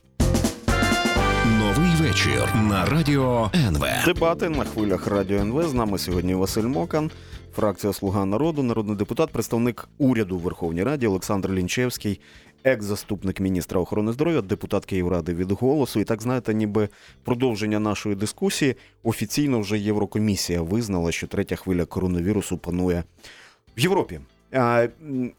Новий 1.77 1.91
вечір 2.01 2.55
на 2.55 2.85
радіо 2.85 3.51
НВ. 3.55 3.85
Дебати 4.07 4.49
на 4.49 4.65
хвилях 4.65 5.07
радіо 5.07 5.39
НВ. 5.39 5.69
З 5.69 5.75
нами 5.75 5.99
сьогодні 5.99 6.35
Василь 6.35 6.63
Мокан, 6.63 7.11
фракція 7.57 7.93
Слуга 7.93 8.25
народу, 8.25 8.63
народний 8.63 8.97
депутат, 8.97 9.31
представник 9.31 9.89
уряду 9.99 10.39
в 10.39 10.41
Верховній 10.41 10.83
Раді 10.83 11.07
Олександр 11.07 11.51
Лінчевський, 11.51 12.21
екс-заступник 12.65 13.41
міністра 13.41 13.81
охорони 13.81 14.13
здоров'я, 14.13 14.41
депутат 14.41 14.85
Київради 14.85 15.35
від 15.35 15.53
голосу. 15.53 16.01
І 16.01 16.05
так 16.05 16.23
знаєте, 16.23 16.55
ніби 16.55 16.89
продовження 17.25 17.79
нашої 17.79 18.15
дискусії. 18.15 18.77
Офіційно 19.03 19.61
вже 19.61 19.79
Єврокомісія 19.79 20.63
визнала, 20.63 21.13
що 21.13 21.27
третя 21.27 21.57
хвиля 21.57 21.85
коронавірусу 21.85 22.59
панує 22.59 23.05
в 23.77 23.81
Європі. 23.81 24.21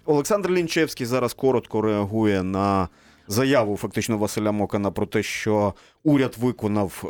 Олександр 0.05 0.51
Лінчевський 0.51 1.05
зараз 1.05 1.33
коротко 1.33 1.81
реагує 1.81 2.43
на 2.43 2.87
заяву 3.27 3.77
фактично 3.77 4.17
Василя 4.17 4.51
Мокана 4.51 4.91
про 4.91 5.05
те, 5.05 5.23
що 5.23 5.73
уряд 6.03 6.35
виконав 6.39 7.03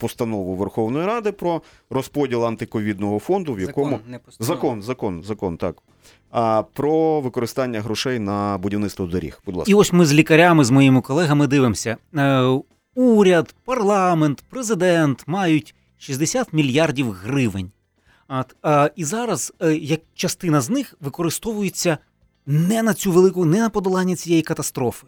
постанову 0.00 0.54
Верховної 0.54 1.06
Ради 1.06 1.32
про 1.32 1.62
розподіл 1.90 2.46
антиковідного 2.46 3.18
фонду, 3.18 3.54
в 3.54 3.60
якому 3.60 3.90
Закон, 3.90 4.10
не 4.10 4.20
закон, 4.38 4.82
закон, 4.82 5.22
закон, 5.22 5.56
так. 5.56 5.76
А 6.30 6.62
про 6.72 7.20
використання 7.20 7.80
грошей 7.80 8.18
на 8.18 8.58
будівництво 8.58 9.06
доріг. 9.06 9.40
Будь 9.46 9.56
ласка. 9.56 9.70
І 9.70 9.74
ось 9.74 9.92
ми 9.92 10.06
з 10.06 10.12
лікарями, 10.12 10.64
з 10.64 10.70
моїми 10.70 11.00
колегами 11.00 11.46
дивимося. 11.46 11.96
Е, 12.16 12.60
уряд, 12.94 13.54
парламент, 13.64 14.44
президент 14.50 15.24
мають 15.26 15.74
60 15.98 16.52
мільярдів 16.52 17.10
гривень. 17.10 17.70
От, 18.28 18.56
а, 18.62 18.90
і 18.96 19.04
зараз 19.04 19.52
е, 19.62 19.74
як 19.74 20.00
частина 20.14 20.60
з 20.60 20.70
них 20.70 20.94
використовується 21.00 21.98
не 22.46 22.82
на 22.82 22.94
цю 22.94 23.12
велику, 23.12 23.44
не 23.44 23.58
на 23.58 23.70
подолання 23.70 24.16
цієї 24.16 24.42
катастрофи. 24.42 25.06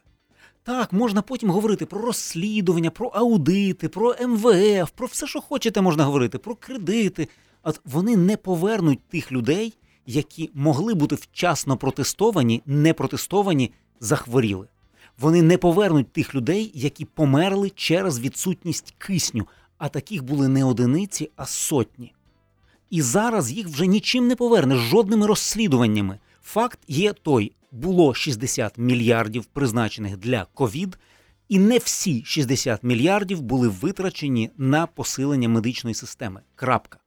Так, 0.64 0.92
можна 0.92 1.23
потім 1.23 1.50
говорити 1.50 1.87
про 1.87 2.00
розслідування, 2.00 2.90
про 2.90 3.09
аудити, 3.09 3.88
про 3.88 4.14
МВФ, 4.26 4.90
про 4.95 5.07
все, 5.07 5.26
що 5.26 5.40
хочете, 5.40 5.81
можна 5.81 6.04
говорити, 6.04 6.38
про 6.38 6.54
кредити. 6.54 7.28
От 7.62 7.81
вони 7.85 8.16
не 8.16 8.37
повернуть 8.37 9.00
тих 9.09 9.33
людей, 9.33 9.75
які 10.07 10.50
могли 10.54 10.95
бути 10.95 11.14
вчасно 11.14 11.76
протестовані, 11.76 12.62
не 12.66 12.95
протестовані, 12.95 13.73
захворіли. 14.00 14.69
Вони 15.19 15.42
не 15.42 15.59
повернуть 15.59 16.12
тих 16.12 16.35
людей, 16.35 16.71
які 16.75 17.04
померли 17.04 17.71
через 17.71 18.21
відсутність 18.21 18.95
кисню, 18.99 19.47
а 19.78 19.88
таких 19.88 20.25
були 20.25 20.49
не 20.49 20.64
одиниці, 20.64 21.31
а 21.37 21.47
сотні. 21.47 22.12
І 22.90 23.02
зараз 23.02 23.52
їх 23.52 23.69
вже 23.69 23.87
нічим 23.87 24.26
не 24.26 24.37
повернеш, 24.37 24.78
жодними 24.78 25.26
розслідуваннями. 25.26 26.19
Факт 26.42 26.78
є 26.88 27.12
той: 27.12 27.52
було 27.72 28.14
60 28.14 28.78
мільярдів 28.78 29.44
призначених 29.44 30.16
для 30.16 30.46
ковід, 30.54 30.98
і 31.48 31.58
не 31.58 31.78
всі 31.78 32.22
60 32.24 32.82
мільярдів 32.82 33.40
були 33.42 33.68
витрачені 33.68 34.50
на 34.56 34.86
посилення 34.86 35.48
медичної 35.48 35.94
системи. 35.94 36.40
Крапка. 36.54 36.98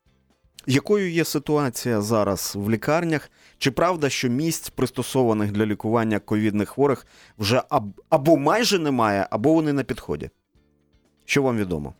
Якою 0.67 1.11
є 1.11 1.25
ситуація 1.25 2.01
зараз 2.01 2.53
в 2.55 2.69
лікарнях? 2.69 3.31
Чи 3.57 3.71
правда, 3.71 4.09
що 4.09 4.29
місць, 4.29 4.69
пристосованих 4.69 5.51
для 5.51 5.65
лікування 5.65 6.19
ковідних 6.19 6.69
хворих, 6.69 7.07
вже 7.37 7.63
аб- 7.69 8.01
або 8.09 8.37
майже 8.37 8.79
немає, 8.79 9.27
або 9.31 9.53
вони 9.53 9.73
на 9.73 9.83
підході? 9.83 10.29
Що 11.25 11.43
вам 11.43 11.57
відомо? 11.57 11.93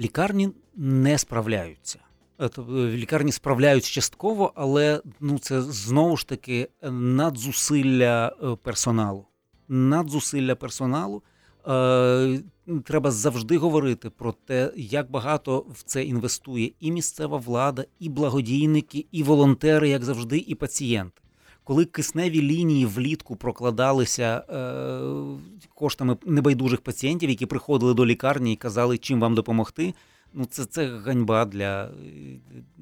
Лікарні 0.00 0.50
не 0.76 1.18
справляються. 1.18 1.98
Е, 2.38 2.48
тобто, 2.48 2.72
Лікарні 2.72 3.32
справляються 3.32 3.90
частково, 3.90 4.52
але 4.54 5.02
ну 5.20 5.38
це 5.38 5.62
знову 5.62 6.16
ж 6.16 6.28
таки 6.28 6.68
надзусилля 6.90 8.36
е, 8.42 8.56
персоналу. 8.62 9.26
Надзусилля 9.68 10.54
персоналу. 10.54 11.22
Е, 11.68 12.40
треба 12.84 13.10
завжди 13.10 13.58
говорити 13.58 14.10
про 14.10 14.32
те, 14.32 14.72
як 14.76 15.10
багато 15.10 15.66
в 15.72 15.82
це 15.82 16.04
інвестує 16.04 16.72
і 16.80 16.92
місцева 16.92 17.38
влада, 17.38 17.84
і 17.98 18.08
благодійники, 18.08 19.06
і 19.12 19.22
волонтери, 19.22 19.88
як 19.88 20.04
завжди, 20.04 20.38
і 20.38 20.54
пацієнти. 20.54 21.22
коли 21.64 21.84
кисневі 21.84 22.42
лінії 22.42 22.86
влітку 22.86 23.36
прокладалися 23.36 24.44
е, 24.48 25.68
коштами 25.74 26.16
небайдужих 26.26 26.80
пацієнтів, 26.80 27.30
які 27.30 27.46
приходили 27.46 27.94
до 27.94 28.06
лікарні 28.06 28.52
і 28.52 28.56
казали, 28.56 28.98
чим 28.98 29.20
вам 29.20 29.34
допомогти. 29.34 29.94
Ну, 30.34 30.44
це, 30.44 30.64
це 30.64 30.98
ганьба 30.98 31.44
для 31.44 31.84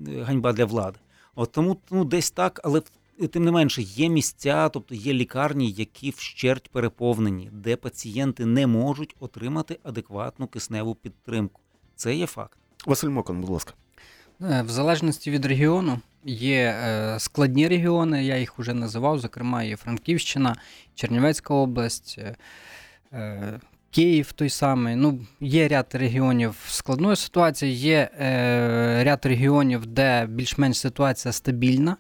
е, 0.09 0.23
ганьба 0.23 0.53
для 0.53 0.65
влади. 0.65 0.99
От 1.35 1.53
тому 1.53 1.77
ну, 1.91 2.05
десь 2.05 2.31
так, 2.31 2.61
але 2.65 2.83
тим 3.31 3.45
не 3.45 3.51
менше 3.51 3.83
є 3.83 4.09
місця, 4.09 4.69
тобто 4.69 4.95
є 4.95 5.13
лікарні, 5.13 5.71
які 5.71 6.11
вщерть 6.11 6.69
переповнені, 6.69 7.51
де 7.53 7.77
пацієнти 7.77 8.47
не 8.47 8.67
можуть 8.67 9.17
отримати 9.21 9.79
адекватну 9.83 10.47
кисневу 10.47 10.95
підтримку. 10.95 11.61
Це 11.97 12.15
є 12.15 12.27
факт. 12.27 12.59
Василь 12.87 13.09
Мокон, 13.09 13.41
будь 13.41 13.51
ласка. 13.51 13.75
Е, 14.43 14.63
В 14.63 14.71
залежності 14.71 15.31
від 15.31 15.47
регіону 15.47 16.01
є 16.25 16.63
е, 16.63 17.17
складні 17.19 17.69
регіони, 17.69 18.25
я 18.25 18.39
їх 18.39 18.59
вже 18.59 18.75
називав, 18.75 19.19
зокрема, 19.19 19.63
є 19.63 19.77
Франківщина, 19.77 20.57
Чернівецька 20.95 21.55
область, 21.55 22.19
Київ 23.91 24.33
той 24.33 24.49
самий. 24.49 24.97
Ну, 24.97 25.21
є 25.41 25.69
ряд 25.69 25.87
регіонів 25.93 26.57
складної 26.69 27.17
ситуації, 27.17 27.73
є 27.73 28.11
е, 28.21 29.05
ряд 29.05 29.27
регіонів, 29.27 29.87
де 29.87 30.27
більш-менш 30.27 30.79
ситуація 30.79 31.33
стабільна. 31.33 31.97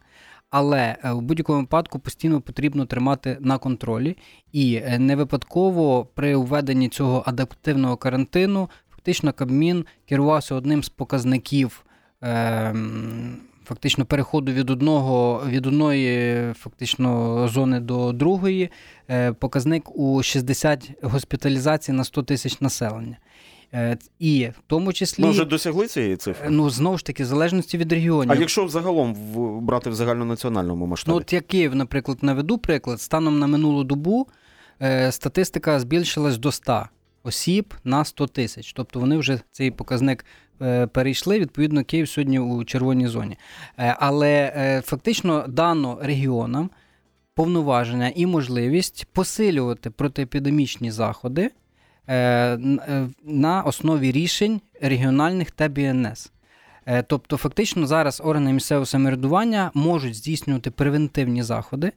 Але 0.50 0.96
е, 1.04 1.12
в 1.12 1.20
будь-якому 1.20 1.60
випадку 1.60 1.98
постійно 1.98 2.40
потрібно 2.40 2.86
тримати 2.86 3.36
на 3.40 3.58
контролі, 3.58 4.16
і 4.52 4.74
е, 4.74 4.98
не 4.98 5.16
випадково 5.16 6.04
при 6.04 6.36
введенні 6.36 6.88
цього 6.88 7.22
адаптивного 7.26 7.96
карантину 7.96 8.70
фактично 8.90 9.32
Кабмін 9.32 9.84
керувався 10.08 10.54
одним 10.54 10.82
з 10.82 10.88
показників 10.88 11.84
ем, 12.20 13.36
фактично 13.70 14.04
переходу 14.04 14.52
від 14.52 14.70
одного 14.70 15.42
від 15.46 15.66
одної 15.66 16.52
фактично 16.52 17.48
зони 17.48 17.80
до 17.80 18.12
другої. 18.12 18.70
Е, 19.10 19.32
показник 19.32 19.96
у 19.96 20.22
60 20.22 20.90
госпіталізацій 21.02 21.92
на 21.92 22.04
100 22.04 22.22
тисяч 22.22 22.60
населення. 22.60 23.16
Е, 23.74 23.98
І 24.18 24.46
в 24.46 24.62
тому 24.66 24.92
числі 24.92 25.22
Ми 25.22 25.30
вже 25.30 25.44
досягли 25.44 25.86
цієї 25.86 26.16
цифри. 26.16 26.48
ну 26.50 26.70
знову 26.70 26.98
ж 26.98 27.04
таки 27.04 27.22
в 27.22 27.26
залежності 27.26 27.78
від 27.78 27.92
регіонів. 27.92 28.32
А 28.32 28.34
якщо 28.34 28.68
загалом 28.68 29.16
брати 29.66 29.90
в 29.90 29.94
загальнонаціональному 29.94 30.86
масштабі? 30.86 31.12
Ну, 31.14 31.20
от 31.20 31.32
я 31.32 31.40
Київ, 31.40 31.74
наприклад, 31.74 32.18
наведу 32.22 32.58
приклад. 32.58 33.00
Станом 33.00 33.38
на 33.38 33.46
минулу 33.46 33.84
добу 33.84 34.28
е, 34.82 35.12
статистика 35.12 35.80
збільшилась 35.80 36.38
до 36.38 36.52
100 36.52 36.84
осіб 37.22 37.74
на 37.84 38.04
100 38.04 38.26
тисяч. 38.26 38.72
Тобто 38.72 39.00
вони 39.00 39.16
вже 39.16 39.40
цей 39.52 39.70
показник 39.70 40.24
перейшли. 40.86 41.38
Відповідно, 41.38 41.84
Київ 41.84 42.08
сьогодні 42.08 42.38
у 42.38 42.64
червоній 42.64 43.06
зоні. 43.06 43.36
Е, 43.78 43.96
але 43.98 44.52
е, 44.56 44.82
фактично 44.84 45.44
дано 45.48 45.98
регіонам 46.02 46.70
повноваження 47.34 48.12
і 48.14 48.26
можливість 48.26 49.06
посилювати 49.12 49.90
протиепідемічні 49.90 50.90
заходи 50.90 51.50
е, 52.06 52.16
е, 52.16 53.08
на 53.24 53.62
основі 53.62 54.12
рішень 54.12 54.60
регіональних 54.80 55.50
та 55.50 55.68
БНС. 55.68 56.32
Е, 56.86 57.02
Тобто, 57.02 57.36
фактично, 57.36 57.86
зараз 57.86 58.22
органи 58.24 58.52
місцевого 58.52 58.86
самоврядування 58.86 59.70
можуть 59.74 60.14
здійснювати 60.14 60.70
превентивні 60.70 61.42
заходи. 61.42 61.92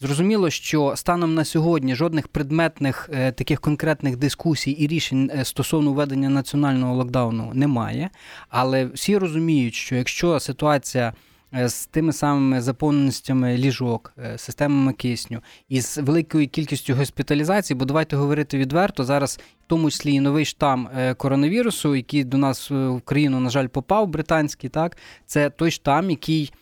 Зрозуміло, 0.00 0.50
що 0.50 0.92
станом 0.96 1.34
на 1.34 1.44
сьогодні 1.44 1.94
жодних 1.94 2.28
предметних 2.28 3.10
е, 3.12 3.32
таких 3.32 3.60
конкретних 3.60 4.16
дискусій 4.16 4.70
і 4.70 4.86
рішень 4.86 5.30
е, 5.34 5.44
стосовно 5.44 5.92
введення 5.92 6.28
національного 6.28 6.94
локдауну 6.94 7.50
немає. 7.54 8.10
Але 8.48 8.84
всі 8.84 9.18
розуміють, 9.18 9.74
що 9.74 9.96
якщо 9.96 10.40
ситуація 10.40 11.12
е, 11.54 11.68
з 11.68 11.86
тими 11.86 12.12
самими 12.12 12.60
заповненостями 12.60 13.56
ліжок, 13.56 14.12
системами 14.36 14.92
кисню 14.92 15.40
і 15.68 15.80
з 15.80 15.98
великою 15.98 16.48
кількістю 16.48 16.94
госпіталізацій, 16.94 17.74
бо 17.74 17.84
давайте 17.84 18.16
говорити 18.16 18.58
відверто, 18.58 19.04
зараз 19.04 19.40
в 19.64 19.66
тому 19.66 19.90
числі 19.90 20.12
і 20.12 20.20
новий 20.20 20.44
штам 20.44 20.88
коронавірусу, 21.16 21.96
який 21.96 22.24
до 22.24 22.36
нас 22.36 22.70
в 22.70 23.00
країну, 23.04 23.40
на 23.40 23.50
жаль, 23.50 23.66
попав, 23.66 24.06
британський, 24.08 24.70
так, 24.70 24.96
це 25.26 25.50
той 25.50 25.70
штам, 25.70 26.10
який 26.10 26.52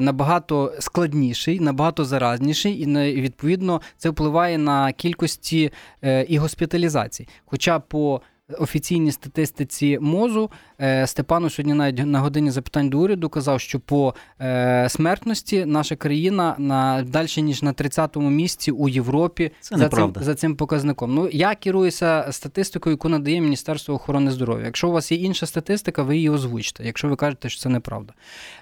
набагато 0.00 0.72
складніший, 0.78 1.60
набагато 1.60 2.04
заразніший, 2.04 2.72
і 2.74 3.20
відповідно 3.20 3.80
це 3.96 4.10
впливає 4.10 4.58
на 4.58 4.92
кількості 4.92 5.72
е, 6.04 6.22
і 6.22 6.38
госпіталізацій. 6.38 7.28
Хоча 7.44 7.78
по 7.78 8.20
офіційній 8.58 9.12
статистиці 9.12 9.98
МОЗу 10.00 10.50
е, 10.80 11.06
Степану 11.06 11.50
сьогодні 11.50 11.74
навіть 11.74 12.06
на 12.06 12.20
годині 12.20 12.50
запитань 12.50 12.88
до 12.88 12.98
уряду 12.98 13.28
казав, 13.28 13.60
що 13.60 13.80
по 13.80 14.14
е, 14.40 14.86
смертності 14.90 15.64
наша 15.64 15.96
країна 15.96 16.54
на 16.58 17.02
далі 17.02 17.28
ніж 17.42 17.62
на 17.62 17.72
30-му 17.72 18.30
місці 18.30 18.70
у 18.70 18.88
Європі 18.88 19.50
Це 19.60 19.76
за, 19.76 19.82
неправда. 19.82 20.20
цим, 20.20 20.24
за 20.24 20.34
цим 20.34 20.56
показником. 20.56 21.14
Ну 21.14 21.28
я 21.32 21.54
керуюся 21.54 22.28
статистикою, 22.30 22.94
яку 22.94 23.08
надає 23.08 23.40
Міністерство 23.40 23.94
охорони 23.94 24.30
здоров'я. 24.30 24.64
Якщо 24.64 24.88
у 24.88 24.92
вас 24.92 25.12
є 25.12 25.18
інша 25.18 25.46
статистика, 25.46 26.02
ви 26.02 26.16
її 26.16 26.30
озвучите. 26.30 26.84
Якщо 26.84 27.08
ви 27.08 27.16
кажете, 27.16 27.48
що 27.48 27.60
це 27.60 27.68
неправда. 27.68 28.12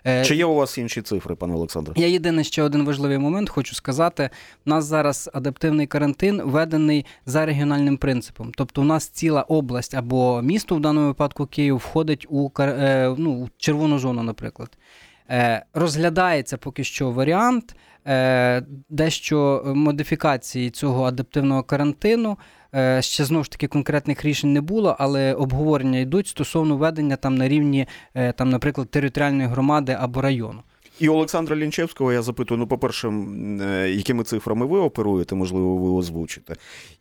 Е, 0.06 0.24
Чи 0.24 0.36
є 0.36 0.44
у 0.44 0.54
вас 0.54 0.78
інші 0.78 1.02
цифри, 1.02 1.34
пане 1.34 1.54
Олександре? 1.54 1.94
я 1.96 2.06
єдине 2.06 2.44
ще 2.44 2.62
один 2.62 2.84
важливий 2.84 3.18
момент 3.18 3.50
хочу 3.50 3.74
сказати. 3.74 4.30
У 4.66 4.70
нас 4.70 4.84
зараз 4.84 5.30
адаптивний 5.32 5.86
карантин 5.86 6.42
введений 6.44 7.06
за 7.26 7.46
регіональним 7.46 7.96
принципом. 7.96 8.52
Тобто, 8.56 8.80
у 8.82 8.84
нас 8.84 9.08
ціла 9.08 9.42
область 9.42 9.75
або 9.94 10.42
місто, 10.42 10.74
в 10.74 10.80
даному 10.80 11.06
випадку 11.06 11.46
Київ, 11.46 11.76
входить 11.76 12.26
у 12.30 12.50
е, 12.58 13.14
ну, 13.18 13.48
червону 13.56 13.98
зону, 13.98 14.22
наприклад. 14.22 14.78
Е, 15.30 15.64
Розглядається 15.74 16.56
поки 16.56 16.84
що 16.84 17.10
варіант 17.10 17.76
е, 18.06 18.62
дещо 18.88 19.62
модифікації 19.66 20.70
цього 20.70 21.04
адаптивного 21.04 21.62
карантину. 21.62 22.38
Ще 23.00 23.24
знову 23.24 23.44
ж 23.44 23.50
таки 23.50 23.66
конкретних 23.66 24.24
рішень 24.24 24.52
не 24.52 24.60
було, 24.60 24.96
але 24.98 25.34
обговорення 25.34 25.98
йдуть 25.98 26.26
стосовно 26.26 26.76
введення 26.76 27.16
там 27.16 27.34
на 27.34 27.48
рівні, 27.48 27.88
там, 28.36 28.50
наприклад, 28.50 28.90
територіальної 28.90 29.48
громади 29.48 29.96
або 30.00 30.20
району. 30.20 30.62
І 30.98 31.08
Олександра 31.08 31.56
Лінчевського 31.56 32.12
я 32.12 32.22
запитую: 32.22 32.58
ну, 32.58 32.66
по-перше, 32.66 33.08
е, 33.08 33.90
якими 33.90 34.24
цифрами 34.24 34.66
ви 34.66 34.78
оперуєте, 34.78 35.34
можливо, 35.34 35.76
ви 35.76 35.90
озвучите. 35.90 36.56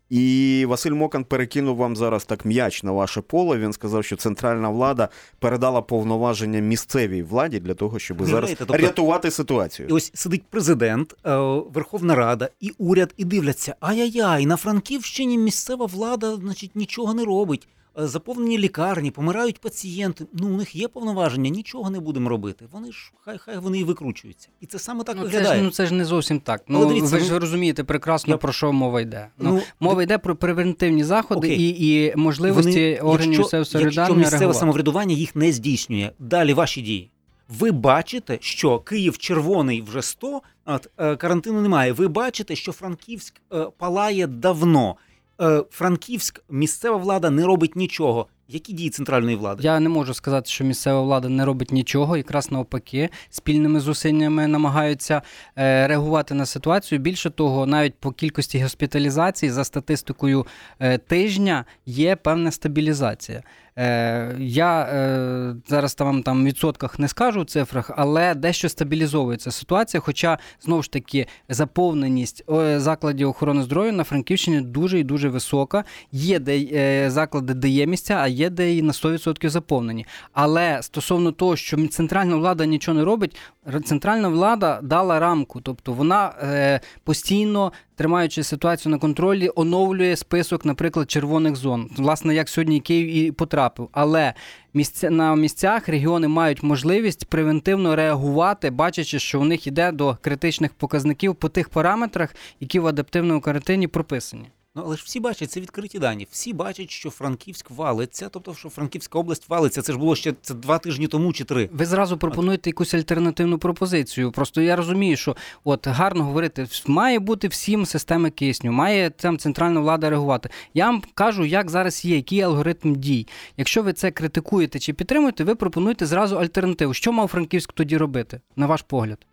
І 0.10 0.66
Василь 0.68 0.92
Мокан 0.92 1.24
перекинув 1.24 1.78
вам 1.78 1.96
зараз 1.96 2.26
так 2.26 2.46
м'яч 2.46 2.84
на 2.84 2.92
ваше 2.92 3.22
поле. 3.22 3.58
Він 3.58 3.74
сказав, 3.74 4.06
що 4.06 4.16
центральна 4.16 4.70
влада 4.70 5.10
передала 5.40 5.82
повноваження 5.82 6.60
місцевій 6.60 7.24
владі 7.24 7.60
для 7.60 7.74
того, 7.74 8.00
щоб 8.00 8.18
зараз 8.18 8.32
Уявляєте, 8.32 8.66
тобто- 8.66 8.84
рятувати 8.84 9.32
ситуацію. 9.32 9.88
І 9.90 9.92
ось 9.92 10.12
сидить 10.14 10.44
президент, 10.50 11.16
е, 11.26 11.38
Верховна 11.74 12.16
Рада 12.16 12.50
і 12.60 12.72
уряд, 12.78 13.14
і 13.18 13.26
дивляться: 13.26 13.76
ай-яй-яй, 13.80 14.46
на 14.46 14.58
Франківщині 14.58 15.38
місцева 15.38 15.86
влада, 15.86 16.36
значить, 16.36 16.76
нічого 16.76 17.14
не 17.14 17.26
робить. 17.26 17.68
Заповнені 17.98 18.58
лікарні, 18.58 19.12
помирають 19.12 19.60
пацієнти. 19.62 20.26
Ну, 20.34 20.48
у 20.48 20.58
них 20.58 20.76
є 20.76 20.88
повноваження, 20.88 21.50
нічого 21.50 21.90
не 21.90 22.00
будемо 22.00 22.30
робити. 22.30 22.66
Вони 22.72 22.92
ж 22.92 23.12
хай 23.22 23.38
хай 23.38 23.58
вони 23.58 23.80
і 23.80 23.84
викручуються. 23.84 24.50
І 24.62 24.66
це 24.66 24.80
саме 24.80 25.04
так 25.04 25.16
Ну 25.16 25.22
це, 25.24 25.28
виглядає. 25.30 25.60
ж, 25.60 25.64
ну 25.66 25.72
це 25.72 25.86
ж 25.86 25.94
не 25.94 26.06
зовсім 26.06 26.40
так. 26.40 26.64
Але 26.70 26.80
Ну 26.80 26.86
дивіться, 26.86 27.16
ви 27.16 27.20
ж 27.24 27.34
ну, 27.34 27.40
розумієте 27.40 27.84
прекрасно 27.84 28.32
я- 28.34 28.38
про 28.38 28.54
що 28.54 28.74
мова 28.74 29.02
йде. 29.02 29.28
Ну, 29.38 29.54
Ну, 29.54 29.62
мова 29.80 30.04
йде 30.04 30.18
про 30.18 30.36
превентивні 30.36 31.04
заходи 31.04 31.48
Окей. 31.48 31.62
і, 31.62 32.06
і 32.06 32.14
можливості 32.16 33.00
органів 33.04 33.40
місцевого 33.40 33.80
якщо 33.80 34.16
місцеве 34.16 34.30
реагувати. 34.40 34.60
самоврядування 34.60 35.16
їх 35.16 35.36
не 35.36 35.52
здійснює, 35.52 36.12
далі 36.20 36.54
ваші 36.54 36.82
дії. 36.82 37.12
Ви 37.50 37.72
бачите, 37.72 38.38
що 38.42 38.80
Київ 38.80 39.18
червоний 39.18 39.82
вже 39.82 40.02
100, 40.02 40.42
от, 40.66 40.90
е, 40.98 41.16
карантину 41.16 41.62
немає. 41.62 41.92
Ви 41.92 42.08
бачите, 42.08 42.56
що 42.56 42.72
Франківськ 42.72 43.42
е, 43.54 43.68
палає 43.78 44.28
давно. 44.28 44.96
Е, 45.42 45.64
Франківськ, 45.70 46.44
місцева 46.50 46.98
влада 46.98 47.30
не 47.30 47.46
робить 47.46 47.76
нічого. 47.76 48.28
Які 48.48 48.74
дії 48.74 48.90
центральної 48.90 49.36
влади? 49.36 49.64
Я 49.64 49.80
не 49.80 49.90
можу 49.90 50.14
сказати, 50.14 50.50
що 50.50 50.64
місцева 50.64 51.02
влада 51.02 51.30
не 51.30 51.46
робить 51.46 51.72
нічого, 51.72 52.18
якраз 52.18 52.52
навпаки, 52.52 53.10
спільними 53.30 53.80
зусиллями 53.80 54.48
намагаються 54.48 55.22
е, 55.58 55.88
реагувати 55.88 56.34
на 56.34 56.46
ситуацію. 56.46 57.00
Більше 57.00 57.30
того, 57.30 57.66
навіть 57.66 57.96
по 57.96 58.12
кількості 58.12 58.60
госпіталізацій 58.62 59.50
за 59.50 59.64
статистикою 59.64 60.46
е, 60.80 60.98
тижня 60.98 61.66
є 61.86 62.16
певна 62.16 62.52
стабілізація. 62.52 63.44
Е, 63.78 64.36
я 64.40 64.82
е, 64.82 65.56
зараз 65.68 65.96
там, 65.96 66.24
там 66.24 66.46
відсотках 66.46 67.00
не 67.00 67.08
скажу 67.08 67.42
в 67.42 67.46
цифрах, 67.46 67.92
але 67.96 68.36
дещо 68.36 68.70
стабілізовується 68.70 69.52
ситуація. 69.52 70.02
Хоча 70.02 70.38
знову 70.62 70.84
ж 70.84 70.92
таки 70.92 71.28
заповненість 71.50 72.44
закладів 72.78 73.30
охорони 73.30 73.64
здоров'я 73.64 73.92
на 73.92 74.04
Франківщині 74.04 74.62
дуже 74.62 75.00
і 75.00 75.04
дуже 75.04 75.30
висока. 75.30 75.84
Є 76.12 76.40
де 76.40 76.60
е, 76.74 77.10
заклади, 77.12 77.54
де 77.54 77.70
є 77.70 77.86
місця, 77.86 78.14
а 78.22 78.28
є 78.28 78.50
де 78.50 78.76
і 78.76 78.82
на 78.82 78.92
100% 78.92 79.50
заповнені. 79.50 80.06
Але 80.34 80.82
стосовно 80.82 81.32
того, 81.32 81.56
що 81.56 81.88
центральна 81.88 82.36
влада 82.36 82.66
нічого 82.66 82.98
не 82.98 83.04
робить, 83.04 83.38
центральна 83.86 84.30
влада 84.30 84.80
дала 84.84 85.20
рамку, 85.20 85.62
тобто 85.62 85.94
вона 85.94 86.34
е, 86.44 86.80
постійно 87.04 87.72
тримаючи 87.96 88.44
ситуацію 88.44 88.92
на 88.92 88.98
контролі, 88.98 89.52
оновлює 89.56 90.16
список, 90.16 90.66
наприклад, 90.66 91.12
червоних 91.12 91.56
зон. 91.56 91.90
Власне, 91.98 92.36
як 92.36 92.50
сьогодні 92.50 92.80
Київ 92.80 93.08
і 93.08 93.32
потрапив. 93.32 93.90
Але 93.92 94.34
місця 94.74 95.10
на 95.10 95.36
місцях 95.36 95.90
регіони 95.90 96.28
мають 96.28 96.64
можливість 96.64 97.26
превентивно 97.26 97.96
реагувати, 97.96 98.70
бачачи, 98.70 99.20
що 99.20 99.42
у 99.42 99.46
них 99.46 99.68
йде 99.68 99.92
до 99.92 100.18
критичних 100.22 100.74
показників 100.74 101.36
по 101.36 101.50
тих 101.50 101.70
параметрах, 101.70 102.36
які 102.60 102.80
в 102.80 102.88
адаптивному 102.88 103.42
карантині 103.42 103.88
прописані. 103.88 104.46
Ну, 104.78 104.84
але 104.86 104.96
ж 104.98 105.04
всі 105.06 105.20
бачать, 105.20 105.52
це 105.52 105.60
відкриті 105.60 106.00
дані. 106.00 106.28
Всі 106.32 106.54
бачать, 106.54 106.92
що 106.92 107.10
Франківськ 107.10 107.72
валиться, 107.72 108.30
тобто, 108.30 108.56
що 108.56 108.70
Франківська 108.70 109.20
область 109.20 109.50
валиться. 109.50 109.82
Це 109.82 109.94
ж 109.94 110.00
було 110.00 110.16
ще 110.16 110.34
це 110.42 110.54
два 110.54 110.78
тижні 110.78 111.08
тому 111.08 111.34
чи 111.34 111.44
три. 111.44 111.70
Ви 111.74 111.86
зразу 111.86 112.18
пропонуєте 112.18 112.70
якусь 112.70 112.94
альтернативну 112.94 113.58
пропозицію. 113.58 114.32
Просто 114.32 114.62
я 114.62 114.76
розумію, 114.76 115.18
що 115.18 115.36
от 115.64 115.88
гарно 115.88 116.24
говорити, 116.24 116.68
має 116.88 117.20
бути 117.20 117.48
всім 117.48 117.86
системи 117.86 118.30
кисню, 118.30 118.72
має 118.72 119.10
там 119.10 119.38
центральна 119.38 119.80
влада 119.80 120.10
реагувати. 120.10 120.50
Я 120.74 120.86
вам 120.86 121.04
кажу, 121.14 121.46
як 121.46 121.70
зараз 121.72 122.06
є, 122.06 122.16
який 122.16 122.42
алгоритм 122.42 122.96
дій. 122.96 123.28
Якщо 123.58 123.84
ви 123.84 123.94
це 123.94 124.12
критикуєте 124.12 124.80
чи 124.80 124.94
підтримуєте, 124.94 125.44
ви 125.44 125.56
пропонуєте 125.56 126.06
зразу 126.06 126.36
альтернативу. 126.36 126.94
Що 126.94 127.12
мав 127.12 127.28
Франківськ 127.28 127.74
тоді 127.74 127.98
робити, 127.98 128.42
на 128.56 128.66
ваш 128.66 128.82
погляд? 128.82 129.26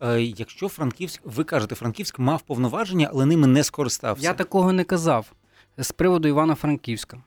Е, 0.00 0.22
якщо 0.22 0.68
Франківськ, 0.68 1.20
ви 1.24 1.44
кажете, 1.44 1.74
Франківськ 1.74 2.18
мав 2.18 2.42
повноваження, 2.42 3.10
але 3.12 3.26
ними 3.26 3.46
не 3.46 3.64
скористався. 3.64 4.24
Я 4.24 4.34
такого 4.34 4.72
не 4.72 4.84
казав 4.84 5.32
з 5.78 5.92
приводу 5.92 6.28
Івано-Франківська. 6.28 7.22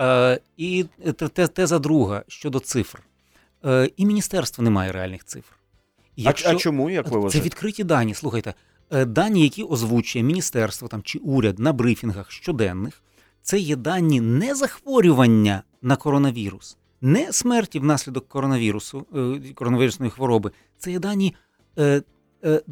Е, 0.00 0.40
і 0.56 0.84
те- 1.16 1.46
теза 1.46 1.78
друга 1.78 2.24
щодо 2.28 2.60
цифр. 2.60 3.02
Е, 3.64 3.90
і 3.96 4.06
міністерство 4.06 4.64
не 4.64 4.70
має 4.70 4.92
реальних 4.92 5.24
цифр. 5.24 5.56
І 6.16 6.26
А, 6.26 6.34
а 6.46 6.54
чому, 6.54 6.90
як 6.90 7.08
ви 7.08 7.30
Це 7.30 7.40
відкриті 7.40 7.84
дані. 7.84 8.14
Слухайте, 8.14 8.54
Е, 8.92 9.04
дані, 9.04 9.42
які 9.42 9.62
озвучує 9.62 10.24
міністерство 10.24 10.88
там 10.88 11.02
чи 11.02 11.18
уряд 11.18 11.58
на 11.58 11.72
брифінгах 11.72 12.30
щоденних, 12.30 13.02
це 13.42 13.58
є 13.58 13.76
дані 13.76 14.20
не 14.20 14.54
захворювання 14.54 15.62
на 15.82 15.96
коронавірус, 15.96 16.76
не 17.00 17.32
смерті 17.32 17.78
внаслідок 17.78 18.28
коронавірусу, 18.28 19.06
коронавірусної 19.54 20.10
хвороби. 20.10 20.50
Це 20.78 20.92
є 20.92 20.98
дані 20.98 21.34
е, 21.78 22.02
е, 22.44 22.62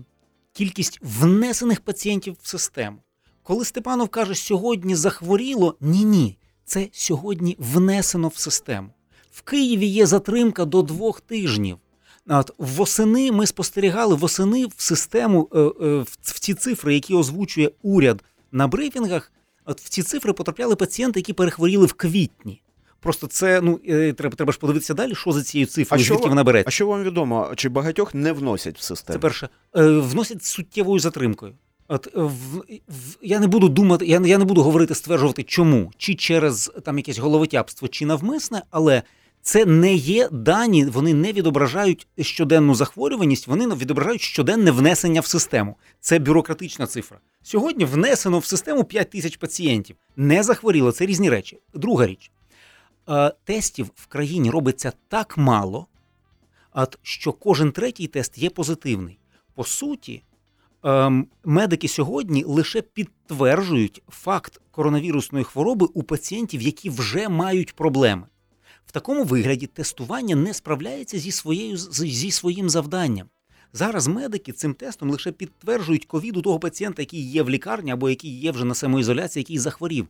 кількість 0.52 0.98
внесених 1.02 1.80
пацієнтів 1.80 2.36
в 2.42 2.48
систему. 2.48 2.98
Коли 3.42 3.64
Степанов 3.64 4.08
каже, 4.08 4.34
сьогодні 4.34 4.94
захворіло, 4.94 5.76
ні, 5.80 6.04
ні, 6.04 6.38
це 6.64 6.88
сьогодні 6.92 7.56
внесено 7.58 8.28
в 8.28 8.36
систему. 8.36 8.88
В 9.32 9.42
Києві 9.42 9.86
є 9.86 10.06
затримка 10.06 10.64
до 10.64 10.82
двох 10.82 11.20
тижнів. 11.20 11.78
От 12.26 12.50
восени 12.58 13.32
ми 13.32 13.46
спостерігали 13.46 14.14
восени 14.14 14.66
в 14.66 14.74
систему 14.76 15.48
е, 15.54 15.58
е, 15.58 15.70
в, 15.98 16.16
в 16.22 16.38
ці 16.38 16.54
цифри, 16.54 16.94
які 16.94 17.14
озвучує 17.14 17.70
уряд 17.82 18.24
на 18.52 18.66
брифінгах. 18.66 19.32
От 19.64 19.80
в 19.80 19.88
ці 19.88 20.02
цифри 20.02 20.32
потрапляли 20.32 20.76
пацієнти, 20.76 21.20
які 21.20 21.32
перехворіли 21.32 21.86
в 21.86 21.92
квітні. 21.92 22.62
Просто 23.00 23.26
це 23.26 23.60
ну 23.60 23.80
е, 23.88 24.12
треба, 24.12 24.36
треба 24.36 24.52
ж 24.52 24.58
подивитися 24.58 24.94
далі, 24.94 25.14
що 25.14 25.32
за 25.32 25.42
цією 25.42 25.66
цифрою, 25.66 26.04
звідки 26.04 26.28
вона 26.28 26.44
береться. 26.44 26.68
А 26.68 26.70
що 26.70 26.86
вам 26.86 27.02
відомо? 27.02 27.52
Чи 27.56 27.68
багатьох 27.68 28.14
не 28.14 28.32
вносять 28.32 28.78
в 28.78 28.82
систему? 28.82 29.14
Це 29.14 29.20
перше. 29.20 29.48
Е, 29.76 29.82
вносять 29.86 30.44
з 30.44 30.46
суттєвою 30.46 31.00
затримкою. 31.00 31.52
От 31.88 32.06
е, 32.06 32.10
в, 32.14 32.56
в, 32.88 33.16
я 33.22 33.40
не 33.40 33.46
буду 33.46 33.68
думати, 33.68 34.06
я, 34.06 34.20
я 34.24 34.38
не 34.38 34.44
буду 34.44 34.62
говорити, 34.62 34.94
стверджувати, 34.94 35.42
чому, 35.42 35.92
чи 35.96 36.14
через 36.14 36.72
там 36.84 36.98
якесь 36.98 37.18
головотяпство, 37.18 37.88
чи 37.88 38.06
навмисне, 38.06 38.62
але 38.70 39.02
це 39.42 39.64
не 39.64 39.94
є 39.94 40.28
дані, 40.32 40.84
вони 40.84 41.14
не 41.14 41.32
відображають 41.32 42.06
щоденну 42.18 42.74
захворюваність, 42.74 43.46
вони 43.46 43.74
відображають 43.74 44.20
щоденне 44.20 44.70
внесення 44.70 45.20
в 45.20 45.26
систему. 45.26 45.76
Це 46.00 46.18
бюрократична 46.18 46.86
цифра. 46.86 47.18
Сьогодні 47.42 47.84
внесено 47.84 48.38
в 48.38 48.44
систему 48.44 48.84
5 48.84 49.10
тисяч 49.10 49.36
пацієнтів. 49.36 49.96
Не 50.16 50.42
захворіло, 50.42 50.92
це 50.92 51.06
різні 51.06 51.30
речі. 51.30 51.58
Друга 51.74 52.06
річ. 52.06 52.30
Е, 53.11 53.33
тестів 53.44 53.90
в 53.94 54.07
країні 54.07 54.51
робиться 54.51 54.92
так 55.09 55.38
мало, 55.38 55.87
що 57.03 57.33
кожен 57.33 57.73
третій 57.73 58.07
тест 58.07 58.38
є 58.38 58.51
позитивний. 58.51 59.18
По 59.55 59.64
суті, 59.64 60.23
ем, 60.83 61.27
медики 61.44 61.88
сьогодні 61.88 62.44
лише 62.44 62.83
підтверджують 62.83 64.03
факт 64.09 64.61
коронавірусної 64.70 65.44
хвороби 65.44 65.87
у 65.94 66.03
пацієнтів, 66.03 66.62
які 66.62 66.90
вже 66.90 67.29
мають 67.29 67.77
проблеми. 67.77 68.27
В 68.87 68.92
такому 68.92 69.25
вигляді 69.25 69.66
тестування 69.66 70.37
не 70.37 70.55
справляється 70.55 71.18
зі, 71.18 71.31
своєю, 71.31 71.77
зі 71.77 72.31
своїм 72.31 72.70
завданням. 72.70 73.29
Зараз 73.73 74.07
медики 74.07 74.53
цим 74.53 74.75
тестом 74.75 75.11
лише 75.11 75.33
підтверджують 75.33 76.05
ковід 76.05 76.37
у 76.37 76.42
того 76.42 76.59
пацієнта, 76.59 77.03
який 77.03 77.31
є 77.31 77.42
в 77.42 77.51
лікарні 77.51 77.90
або 77.90 78.11
який 78.11 78.40
є 78.40 78.51
вже 78.51 78.64
на 78.64 78.75
самоізоляції, 78.75 79.40
який 79.40 79.59
захворів. 79.59 80.09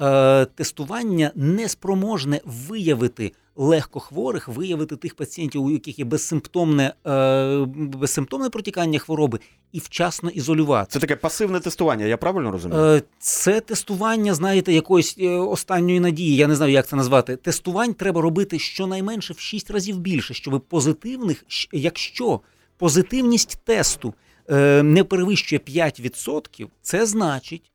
Е, 0.00 0.44
тестування 0.44 1.30
неспроможне 1.34 2.40
виявити 2.44 3.32
легкохворих, 3.56 4.48
виявити 4.48 4.96
тих 4.96 5.14
пацієнтів, 5.14 5.62
у 5.62 5.70
яких 5.70 5.98
є 5.98 6.04
безсимптомне, 6.04 6.94
е, 7.06 7.66
безсимптомне 7.76 8.50
протікання 8.50 8.98
хвороби, 8.98 9.38
і 9.72 9.78
вчасно 9.78 10.30
ізолювати. 10.30 10.90
Це 10.90 10.98
таке 10.98 11.16
пасивне 11.16 11.60
тестування, 11.60 12.06
я 12.06 12.16
правильно 12.16 12.50
розумію? 12.50 12.80
Е, 12.80 13.02
Це 13.18 13.60
тестування, 13.60 14.34
знаєте, 14.34 14.72
якоїсь 14.72 15.16
е, 15.18 15.28
останньої 15.28 16.00
надії. 16.00 16.36
Я 16.36 16.46
не 16.46 16.56
знаю, 16.56 16.72
як 16.72 16.86
це 16.86 16.96
назвати. 16.96 17.36
Тестувань 17.36 17.94
треба 17.94 18.20
робити 18.20 18.58
щонайменше 18.58 19.34
в 19.34 19.38
6 19.38 19.70
разів 19.70 19.98
більше, 19.98 20.34
щоб 20.34 20.60
позитивних, 20.68 21.44
якщо 21.72 22.40
позитивність 22.76 23.58
тесту 23.64 24.14
е, 24.50 24.82
не 24.82 25.04
перевищує 25.04 25.60
5%, 25.68 26.66
це 26.82 27.06
значить. 27.06 27.70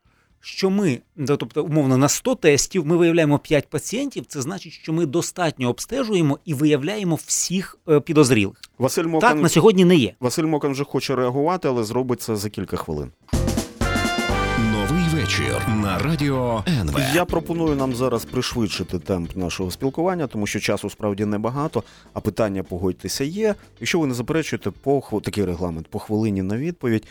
Що 0.46 0.70
ми, 0.70 1.00
да, 1.16 1.38
тобто, 1.38 1.64
умовно, 1.64 1.98
на 1.98 2.10
100 2.10 2.36
тестів 2.36 2.86
ми 2.86 2.98
виявляємо 2.98 3.40
5 3.40 3.68
пацієнтів, 3.68 4.26
це 4.26 4.42
значить, 4.42 4.74
що 4.74 4.94
ми 4.94 5.06
достатньо 5.06 5.70
обстежуємо 5.70 6.40
і 6.46 6.54
виявляємо 6.54 7.16
всіх 7.26 7.78
е, 7.90 8.00
підозрілих. 8.00 8.62
Василь 8.78 9.20
Так 9.22 9.42
на 9.42 9.50
сьогодні 9.50 9.86
не 9.86 9.96
є. 9.96 10.14
Василь 10.20 10.44
Мокан 10.44 10.72
вже 10.72 10.84
хоче 10.84 11.16
реагувати, 11.16 11.68
але 11.68 11.84
зробить 11.84 12.22
це 12.22 12.36
за 12.36 12.50
кілька 12.50 12.78
хвилин. 12.78 13.12
Новий 14.72 15.04
вечір 15.14 15.68
на 15.82 16.00
радіо 16.00 16.64
НВ. 16.68 17.00
Я 17.16 17.26
пропоную 17.26 17.76
нам 17.76 17.96
зараз 17.96 18.26
пришвидшити 18.26 19.00
темп 19.00 19.36
нашого 19.36 19.72
спілкування, 19.72 20.28
тому 20.28 20.48
що 20.48 20.60
часу 20.60 20.90
справді 20.90 21.26
небагато, 21.26 21.84
а 22.14 22.20
питання 22.20 22.64
погодьтеся 22.64 23.24
є. 23.24 23.56
Якщо 23.80 24.00
ви 24.00 24.08
не 24.08 24.14
заперечуєте, 24.14 24.72
по 24.72 25.22
такий 25.24 25.46
регламент 25.46 25.88
по 25.88 26.00
хвилині 26.00 26.42
на 26.42 26.58
відповідь. 26.58 27.04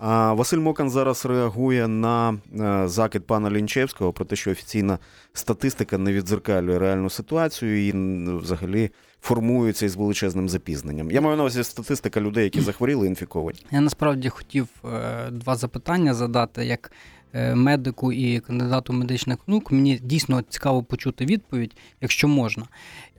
Василь 0.00 0.58
Мокан 0.58 0.90
зараз 0.90 1.26
реагує 1.26 1.88
на 1.88 2.38
е, 2.60 2.88
закид 2.88 3.26
пана 3.26 3.50
Лінчевського 3.50 4.12
про 4.12 4.24
те, 4.24 4.36
що 4.36 4.50
офіційна 4.50 4.98
статистика 5.32 5.98
не 5.98 6.12
відзеркалює 6.12 6.78
реальну 6.78 7.10
ситуацію 7.10 7.86
і 7.88 7.92
взагалі 8.38 8.90
формується 9.20 9.86
із 9.86 9.96
величезним 9.96 10.48
запізненням. 10.48 11.10
Я 11.10 11.20
маю 11.20 11.36
на 11.36 11.42
увазі 11.42 11.64
статистика 11.64 12.20
людей, 12.20 12.44
які 12.44 12.60
захворіли, 12.60 13.06
інфіковані. 13.06 13.58
Я 13.70 13.80
насправді 13.80 14.28
хотів 14.28 14.68
е, 14.84 15.30
два 15.30 15.56
запитання 15.56 16.14
задати 16.14 16.64
як 16.64 16.92
е, 17.32 17.54
медику 17.54 18.12
і 18.12 18.40
кандидату 18.40 18.92
медичних 18.92 19.38
наук. 19.46 19.72
Мені 19.72 19.98
дійсно 20.02 20.42
цікаво 20.42 20.82
почути 20.82 21.24
відповідь, 21.24 21.76
якщо 22.00 22.28
можна. 22.28 22.66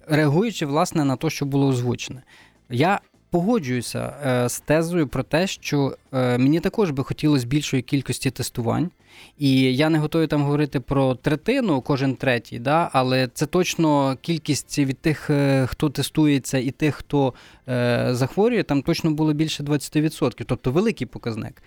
Реагуючи 0.07 0.65
власне 0.65 1.05
на 1.05 1.15
те, 1.15 1.29
що 1.29 1.45
було 1.45 1.67
озвучене, 1.67 2.23
я 2.69 2.99
погоджуюся 3.29 4.13
е, 4.25 4.49
з 4.49 4.59
тезою 4.59 5.07
про 5.07 5.23
те, 5.23 5.47
що 5.47 5.97
е, 6.13 6.37
мені 6.37 6.59
також 6.59 6.91
би 6.91 7.03
хотілося 7.03 7.47
більшої 7.47 7.81
кількості 7.81 8.31
тестувань. 8.31 8.91
І 9.37 9.75
я 9.75 9.89
не 9.89 9.97
готовий 9.97 10.27
там 10.27 10.43
говорити 10.43 10.79
про 10.79 11.15
третину, 11.15 11.81
кожен 11.81 12.15
третій, 12.15 12.59
да? 12.59 12.89
але 12.93 13.27
це 13.33 13.45
точно 13.45 14.17
кількість 14.21 14.79
від 14.79 14.97
тих, 14.97 15.29
е, 15.29 15.67
хто 15.67 15.89
тестується, 15.89 16.57
і 16.57 16.71
тих, 16.71 16.95
хто 16.95 17.33
е, 17.69 18.07
захворює, 18.11 18.63
там 18.63 18.81
точно 18.81 19.11
було 19.11 19.33
більше 19.33 19.63
20%, 19.63 20.43
тобто 20.45 20.71
великий 20.71 21.07
показник. 21.07 21.63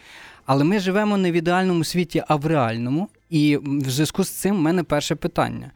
Але 0.46 0.64
ми 0.64 0.78
живемо 0.78 1.16
не 1.16 1.32
в 1.32 1.34
ідеальному 1.34 1.84
світі, 1.84 2.22
а 2.28 2.36
в 2.36 2.46
реальному. 2.46 3.08
І 3.30 3.56
в 3.56 3.90
зв'язку 3.90 4.24
з 4.24 4.30
цим 4.30 4.56
в 4.56 4.60
мене 4.60 4.82
перше 4.82 5.14
питання. 5.14 5.70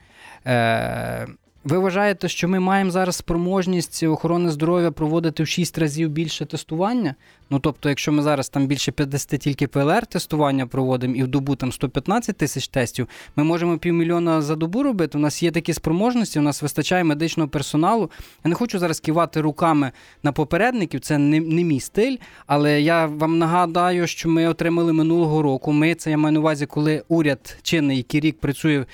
Е, 0.46 1.26
ви 1.66 1.78
вважаєте, 1.78 2.28
що 2.28 2.48
ми 2.48 2.60
маємо 2.60 2.90
зараз 2.90 3.16
спроможність 3.16 4.02
охорони 4.02 4.50
здоров'я 4.50 4.90
проводити 4.90 5.42
в 5.42 5.48
6 5.48 5.78
разів 5.78 6.08
більше 6.08 6.46
тестування? 6.46 7.14
Ну 7.50 7.58
тобто, 7.58 7.88
якщо 7.88 8.12
ми 8.12 8.22
зараз 8.22 8.48
там 8.48 8.66
більше 8.66 8.92
50 8.92 9.40
тільки 9.40 9.66
ПЛР-тестування 9.66 10.66
проводимо 10.66 11.14
і 11.14 11.22
в 11.22 11.28
добу 11.28 11.56
там 11.56 11.72
115 11.72 12.36
тисяч 12.36 12.68
тестів, 12.68 13.08
ми 13.36 13.44
можемо 13.44 13.78
півмільйона 13.78 14.42
за 14.42 14.56
добу 14.56 14.82
робити. 14.82 15.18
У 15.18 15.20
нас 15.20 15.42
є 15.42 15.50
такі 15.50 15.72
спроможності, 15.72 16.38
у 16.38 16.42
нас 16.42 16.62
вистачає 16.62 17.04
медичного 17.04 17.48
персоналу. 17.48 18.10
Я 18.44 18.48
не 18.48 18.54
хочу 18.54 18.78
зараз 18.78 19.00
кивати 19.00 19.40
руками 19.40 19.92
на 20.22 20.32
попередників, 20.32 21.00
це 21.00 21.18
не, 21.18 21.40
не 21.40 21.64
мій 21.64 21.80
стиль. 21.80 22.16
Але 22.46 22.80
я 22.80 23.06
вам 23.06 23.38
нагадаю, 23.38 24.06
що 24.06 24.28
ми 24.28 24.46
отримали 24.46 24.92
минулого 24.92 25.42
року. 25.42 25.72
Ми 25.72 25.94
це 25.94 26.10
я 26.10 26.18
маю 26.18 26.32
на 26.32 26.40
увазі, 26.40 26.66
коли 26.66 27.02
уряд 27.08 27.58
чинний, 27.62 27.96
який 27.96 28.20
рік 28.20 28.40
працює 28.40 28.84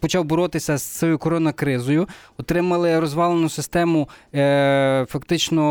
почав 0.00 0.24
боротися 0.24 0.78
з 0.78 0.82
цією 0.82 1.18
коронакризою, 1.18 2.08
отримали 2.38 3.00
розвалену 3.00 3.48
систему 3.48 4.08
е, 4.34 5.06
фактично 5.08 5.62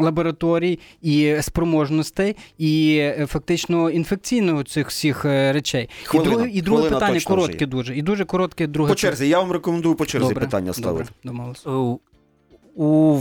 лабораторій 0.00 0.78
і 1.02 1.36
спроможностей, 1.40 2.36
і 2.58 2.96
е, 3.00 3.26
фактично 3.26 3.90
інфекційного 3.90 4.62
цих 4.62 4.88
всіх 4.88 5.24
е, 5.24 5.52
речей. 5.52 5.88
Хвилина. 6.04 6.30
і 6.30 6.34
друге, 6.34 6.50
і 6.50 6.62
друге 6.62 6.90
питання 6.90 7.16
вже 7.16 7.26
коротке 7.26 7.66
дуже. 7.66 7.96
І 7.96 8.02
дуже 8.02 8.24
коротке 8.24 8.66
друге 8.66 8.88
По 8.88 8.94
черзі, 8.94 9.28
я 9.28 9.38
вам 9.38 9.52
рекомендую 9.52 9.94
по 9.94 10.06
черзі 10.06 10.28
Добре, 10.28 10.44
питання 10.44 10.72
ставити. 10.72 11.10
Добре. 11.24 11.96
У 12.74 13.18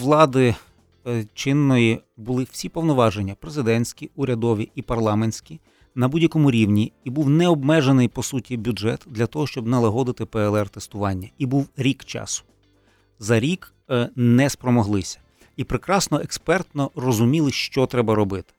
влади 0.00 0.54
е, 1.06 1.24
чинної 1.34 2.00
були 2.16 2.46
всі 2.50 2.68
повноваження 2.68 3.34
президентські, 3.40 4.10
урядові 4.16 4.70
і 4.74 4.82
парламентські 4.82 5.60
на 5.94 6.08
будь-якому 6.08 6.50
рівні, 6.50 6.92
і 7.04 7.10
був 7.10 7.30
необмежений 7.30 8.08
по 8.08 8.22
суті 8.22 8.56
бюджет 8.56 9.00
для 9.06 9.26
того, 9.26 9.46
щоб 9.46 9.66
налагодити 9.66 10.24
ПЛР-тестування. 10.24 11.30
І 11.38 11.46
був 11.46 11.68
рік 11.76 12.04
часу. 12.04 12.42
За 13.18 13.40
рік 13.40 13.74
е, 13.90 14.08
не 14.16 14.50
спромоглися. 14.50 15.18
І 15.56 15.64
прекрасно 15.64 16.20
експертно 16.20 16.90
розуміли, 16.96 17.52
що 17.52 17.86
треба 17.86 18.14
робити. 18.14 18.52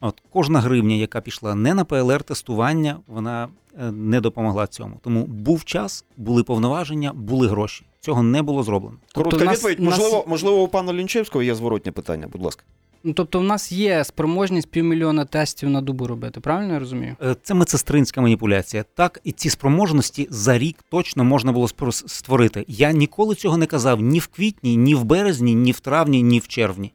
От 0.00 0.22
кожна 0.30 0.60
гривня, 0.60 0.94
яка 0.94 1.20
пішла 1.20 1.54
не 1.54 1.74
на 1.74 1.84
ПЛР-тестування, 1.84 2.96
вона 3.06 3.48
е, 3.80 3.90
не 3.92 4.20
допомогла 4.20 4.66
цьому. 4.66 5.00
Тому 5.02 5.24
був 5.26 5.64
час, 5.64 6.04
були 6.16 6.42
повноваження, 6.42 7.12
були 7.12 7.48
гроші. 7.48 7.84
Цього 8.00 8.22
не 8.22 8.42
було 8.42 8.62
зроблено. 8.62 8.96
Коротка 9.14 9.30
Тобто 9.30 9.44
в 9.44 9.48
нас- 9.48 9.56
відповідь. 9.58 9.80
нас- 9.80 9.98
Можливо, 9.98 10.24
можливо, 10.28 10.62
у 10.62 10.68
пана 10.68 10.92
Лінчевського 10.92 11.42
є 11.42 11.54
зворотнє 11.54 11.92
питання, 11.92 12.26
будь 12.32 12.42
ласка. 12.42 12.62
Ну, 13.06 13.12
тобто, 13.12 13.38
в 13.38 13.44
нас 13.44 13.72
є 13.72 14.04
спроможність 14.04 14.70
півмільйона 14.70 15.24
тестів 15.24 15.70
на 15.70 15.80
добу 15.80 16.06
робити, 16.06 16.40
правильно 16.40 16.72
я 16.72 16.78
розумію? 16.78 17.16
Е, 17.22 17.36
Це 17.42 17.54
медсестринська 17.54 18.20
маніпуляція. 18.20 18.84
Так, 18.94 19.20
і 19.24 19.32
ці 19.32 19.50
спроможності 19.50 20.26
за 20.30 20.58
рік 20.58 20.76
точно 20.90 21.24
можна 21.24 21.52
було 21.52 21.68
створити. 21.90 22.64
Я 22.68 22.92
ніколи 22.92 23.34
цього 23.34 23.56
не 23.56 23.66
казав 23.66 24.00
ні 24.00 24.18
в 24.18 24.26
квітні, 24.26 24.76
ні 24.76 24.94
в 24.94 25.04
березні, 25.04 25.54
ні 25.54 25.72
в 25.72 25.80
травні, 25.80 26.22
ні 26.22 26.38
в 26.38 26.48
червні. 26.48 26.92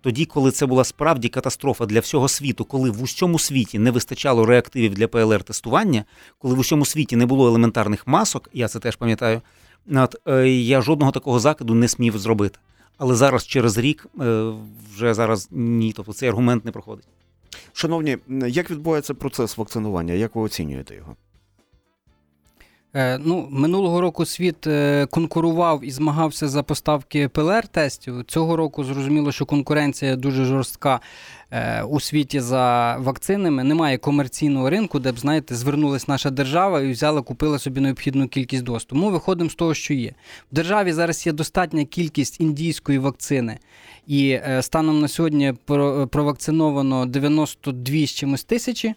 Тоді, 0.00 0.24
коли 0.24 0.50
це 0.50 0.66
була 0.66 0.84
справді 0.84 1.28
катастрофа 1.28 1.86
для 1.86 2.00
всього 2.00 2.28
світу, 2.28 2.64
коли 2.64 2.90
в 2.90 3.02
усьому 3.02 3.38
світі 3.38 3.78
не 3.78 3.90
вистачало 3.90 4.46
реактивів 4.46 4.94
для 4.94 5.06
ПЛР-тестування, 5.06 6.04
коли 6.38 6.54
в 6.54 6.58
усьому 6.58 6.84
світі 6.84 7.16
не 7.16 7.26
було 7.26 7.48
елементарних 7.48 8.06
масок, 8.06 8.50
я 8.52 8.68
це 8.68 8.78
теж 8.78 8.96
пам'ятаю. 8.96 9.40
От, 9.94 10.16
е, 10.28 10.48
я 10.48 10.80
жодного 10.80 11.12
такого 11.12 11.40
закиду 11.40 11.74
не 11.74 11.88
смів 11.88 12.18
зробити. 12.18 12.58
Але 13.00 13.14
зараз, 13.14 13.46
через 13.46 13.78
рік, 13.78 14.06
е, 14.20 14.52
вже 14.94 15.14
зараз 15.14 15.48
ні. 15.50 15.92
Тобто 15.92 16.12
цей 16.12 16.28
аргумент 16.28 16.64
не 16.64 16.72
проходить. 16.72 17.08
Шановні, 17.72 18.18
як 18.48 18.70
відбувається 18.70 19.14
процес 19.14 19.58
вакцинування? 19.58 20.14
Як 20.14 20.34
ви 20.34 20.42
оцінюєте 20.42 20.94
його? 20.94 21.16
Е, 22.94 23.18
ну, 23.18 23.48
минулого 23.50 24.00
року 24.00 24.24
світ 24.24 24.66
е, 24.66 25.06
конкурував 25.10 25.84
і 25.84 25.90
змагався 25.90 26.48
за 26.48 26.62
поставки 26.62 27.28
ПЛР-тестів. 27.28 28.24
Цього 28.24 28.56
року 28.56 28.84
зрозуміло, 28.84 29.32
що 29.32 29.46
конкуренція 29.46 30.16
дуже 30.16 30.44
жорстка 30.44 31.00
е, 31.50 31.82
у 31.82 32.00
світі 32.00 32.40
за 32.40 32.96
вакцинами. 32.96 33.64
Немає 33.64 33.98
комерційного 33.98 34.70
ринку, 34.70 34.98
де 34.98 35.12
б, 35.12 35.18
знаєте, 35.18 35.54
звернулась 35.54 36.08
наша 36.08 36.30
держава 36.30 36.80
і 36.80 36.90
взяла, 36.92 37.22
купила 37.22 37.58
собі 37.58 37.80
необхідну 37.80 38.28
кількість 38.28 38.64
доз. 38.64 38.84
Тому 38.84 39.10
виходимо 39.10 39.50
з 39.50 39.54
того, 39.54 39.74
що 39.74 39.94
є. 39.94 40.12
В 40.52 40.54
державі 40.54 40.92
зараз 40.92 41.26
є 41.26 41.32
достатня 41.32 41.84
кількість 41.84 42.40
індійської 42.40 42.98
вакцини. 42.98 43.58
І 44.06 44.38
станом 44.60 45.00
на 45.00 45.08
сьогодні 45.08 45.54
провакциновано 46.10 47.06
92 47.06 48.06
з 48.06 48.10
чимось 48.10 48.44
тисячі. 48.44 48.94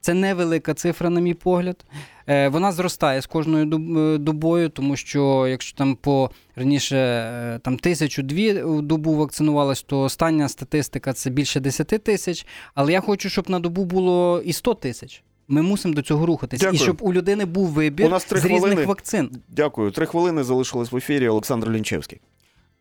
Це 0.00 0.14
невелика 0.14 0.74
цифра, 0.74 1.10
на 1.10 1.20
мій 1.20 1.34
погляд. 1.34 1.84
Е, 2.28 2.48
Вона 2.48 2.72
зростає 2.72 3.20
з 3.20 3.26
кожною 3.26 3.64
е, 3.64 4.18
добою, 4.18 4.68
тому 4.68 4.96
що 4.96 5.46
якщо 5.48 5.78
там 5.78 5.96
по 5.96 6.30
раніше 6.56 6.96
е, 6.96 7.60
там 7.62 7.76
тисячу-дві 7.78 8.62
добу 8.82 9.14
вакцинувалось, 9.14 9.82
то 9.82 10.00
остання 10.00 10.48
статистика 10.48 11.12
це 11.12 11.30
більше 11.30 11.60
10 11.60 11.86
тисяч. 11.86 12.46
Але 12.74 12.92
я 12.92 13.00
хочу, 13.00 13.28
щоб 13.28 13.50
на 13.50 13.60
добу 13.60 13.84
було 13.84 14.42
і 14.44 14.52
100 14.52 14.74
тисяч. 14.74 15.22
Ми 15.48 15.62
мусимо 15.62 15.94
до 15.94 16.02
цього 16.02 16.26
рухатись. 16.26 16.60
Дякую. 16.60 16.76
І 16.76 16.78
щоб 16.78 16.96
у 17.00 17.12
людини 17.12 17.44
був 17.44 17.68
вибір 17.68 18.06
У 18.06 18.08
нас 18.08 18.24
три 18.24 18.40
з 18.40 18.44
різних 18.44 18.86
вакцин. 18.86 19.30
Дякую. 19.48 19.90
Три 19.90 20.06
хвилини 20.06 20.44
залишилось 20.44 20.92
в 20.92 20.96
ефірі. 20.96 21.28
Олександр 21.28 21.70
Лінчевський. 21.70 22.20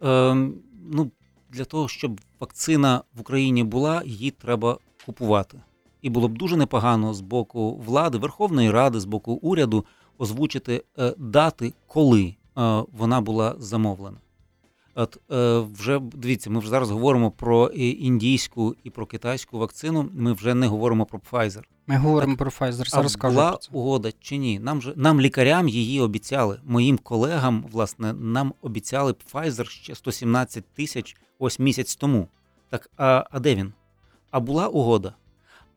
Ем, 0.01 0.53
ну, 0.91 1.11
для 1.49 1.65
того, 1.65 1.87
щоб 1.87 2.21
вакцина 2.39 3.01
в 3.15 3.21
Україні 3.21 3.63
була, 3.63 4.01
її 4.05 4.31
треба 4.31 4.77
купувати. 5.05 5.59
І 6.01 6.09
було 6.09 6.27
б 6.27 6.37
дуже 6.37 6.57
непогано 6.57 7.13
з 7.13 7.21
боку 7.21 7.77
влади, 7.77 8.17
Верховної 8.17 8.71
Ради, 8.71 8.99
з 8.99 9.05
боку 9.05 9.31
уряду 9.33 9.85
озвучити 10.17 10.83
е, 10.99 11.13
дати, 11.17 11.73
коли 11.87 12.23
е, 12.23 12.35
вона 12.91 13.21
була 13.21 13.55
замовлена. 13.59 14.17
От 14.95 15.17
е, 15.31 15.59
вже 15.59 15.99
дивіться, 15.99 16.49
ми 16.49 16.59
вже 16.59 16.69
зараз 16.69 16.91
говоримо 16.91 17.31
про 17.31 17.67
індійську 17.67 18.75
і 18.83 18.89
про 18.89 19.05
китайську 19.05 19.59
вакцину. 19.59 20.09
Ми 20.13 20.33
вже 20.33 20.53
не 20.53 20.67
говоримо 20.67 21.05
про 21.05 21.19
Pfizer. 21.31 21.61
Ми 21.87 21.97
говоримо 21.97 22.37
про 22.37 22.49
Pfizer, 22.49 22.89
зараз 22.89 23.11
скажу 23.11 23.35
була 23.35 23.49
про 23.49 23.57
це. 23.57 23.69
угода 23.71 24.11
чи 24.19 24.37
ні? 24.37 24.59
Нам 24.59 24.81
же 24.81 24.93
нам 24.95 25.21
лікарям 25.21 25.67
її 25.67 26.01
обіцяли. 26.01 26.59
Моїм 26.65 26.97
колегам, 26.97 27.65
власне, 27.71 28.13
нам 28.13 28.53
обіцяли 28.61 29.11
Pfizer 29.33 29.69
ще 29.69 29.95
117 29.95 30.65
тисяч 30.65 31.17
ось 31.39 31.59
місяць 31.59 31.95
тому. 31.95 32.27
Так, 32.69 32.89
а, 32.97 33.23
а 33.31 33.39
де 33.39 33.55
він? 33.55 33.73
А 34.31 34.39
була 34.39 34.67
угода. 34.67 35.13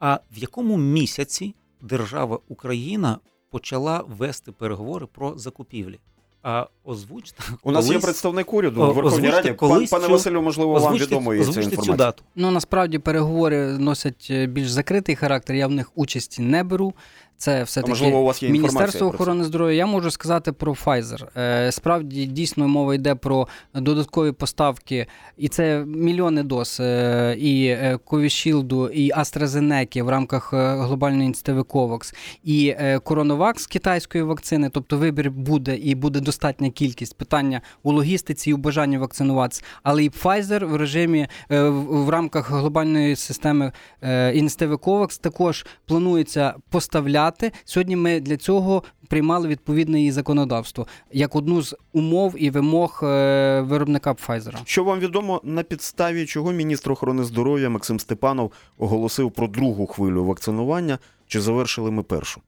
А 0.00 0.14
в 0.32 0.38
якому 0.38 0.76
місяці 0.76 1.54
держава 1.82 2.38
Україна 2.48 3.18
почала 3.50 4.04
вести 4.18 4.52
переговори 4.52 5.06
про 5.06 5.38
закупівлі? 5.38 5.98
А 6.42 6.66
озвучте 6.84 7.42
У 7.62 7.72
нас 7.72 7.90
є 7.90 7.98
представник 7.98 8.52
уряду 8.54 8.80
в 8.90 8.94
Верховній 8.94 9.30
Раді. 9.30 9.52
Колись 9.52 9.90
пане 9.90 10.06
цю- 10.06 10.12
Василю, 10.12 10.42
можливо, 10.42 10.72
вам 10.80 10.94
відомо 10.96 11.34
є 11.34 11.44
ця 11.44 11.76
цю 11.76 11.92
дату. 11.94 12.22
Ну 12.36 12.50
насправді 12.50 12.98
переговори 12.98 13.78
носять 13.78 14.26
е, 14.30 14.46
більш 14.46 14.70
закритий 14.70 15.16
характер. 15.16 15.56
Я 15.56 15.66
в 15.66 15.70
них 15.70 15.90
участі 15.94 16.42
не 16.42 16.64
беру. 16.64 16.94
Це 17.40 17.62
все 17.62 17.80
таки 17.80 17.90
можливо, 17.90 18.18
у 18.18 18.24
вас 18.24 18.42
є 18.42 18.48
Міністерство 18.50 19.06
охорони 19.08 19.44
здоров'я. 19.44 19.74
Я 19.76 19.86
можу 19.86 20.10
сказати 20.10 20.52
про 20.52 20.72
Pfizer. 20.72 21.26
Е, 21.36 21.72
Справді 21.72 22.26
дійсно 22.26 22.68
мова 22.68 22.94
йде 22.94 23.14
про 23.14 23.48
додаткові 23.74 24.32
поставки, 24.32 25.06
і 25.36 25.48
це 25.48 25.84
мільйони 25.86 26.42
доз 26.42 26.78
е, 26.80 27.36
і 27.38 27.66
е, 27.66 27.98
Ковішілду, 28.04 28.88
і 28.88 29.12
AstraZeneca 29.12 30.02
в 30.02 30.08
рамках 30.08 30.50
е, 30.52 30.76
глобальної 30.76 31.24
ініціативи 31.24 31.60
COVAX, 31.60 32.14
і 32.44 32.74
е, 32.78 32.98
Коронавакс 32.98 33.66
китайської 33.66 34.24
вакцини. 34.24 34.70
Тобто 34.72 34.96
вибір 34.96 35.30
буде 35.30 35.76
і 35.76 35.94
буде 35.94 36.20
достатня 36.20 36.70
кількість 36.70 37.16
питання 37.16 37.60
у 37.82 37.92
логістиці 37.92 38.50
і 38.50 38.52
у 38.54 38.56
бажанні 38.56 38.98
вакцинуватися. 38.98 39.62
Але 39.82 40.04
і 40.04 40.10
Pfizer 40.10 40.64
в 40.64 40.76
режимі 40.76 41.26
е, 41.50 41.62
в 41.88 42.08
рамках 42.08 42.50
глобальної 42.50 43.16
системи 43.16 43.72
е, 44.02 44.32
ініціативи 44.34 44.74
COVAX 44.74 45.20
також 45.20 45.66
планується 45.86 46.54
поставляти. 46.70 47.29
Сьогодні 47.64 47.96
ми 47.96 48.20
для 48.20 48.36
цього 48.36 48.82
приймали 49.08 49.48
відповідне 49.48 49.98
її 49.98 50.12
законодавство 50.12 50.86
як 51.12 51.36
одну 51.36 51.62
з 51.62 51.76
умов 51.92 52.34
і 52.38 52.50
вимог 52.50 53.00
е, 53.02 53.60
виробника 53.60 54.12
Pfizer. 54.12 54.54
Що 54.64 54.84
вам 54.84 54.98
відомо, 54.98 55.40
на 55.44 55.62
підставі 55.62 56.26
чого 56.26 56.52
міністр 56.52 56.92
охорони 56.92 57.24
здоров'я 57.24 57.70
Максим 57.70 58.00
Степанов 58.00 58.52
оголосив 58.78 59.30
про 59.30 59.48
другу 59.48 59.86
хвилю 59.86 60.24
вакцинування? 60.24 60.98
Чи 61.26 61.40
завершили 61.40 61.90
ми 61.90 62.02
першу? 62.02 62.40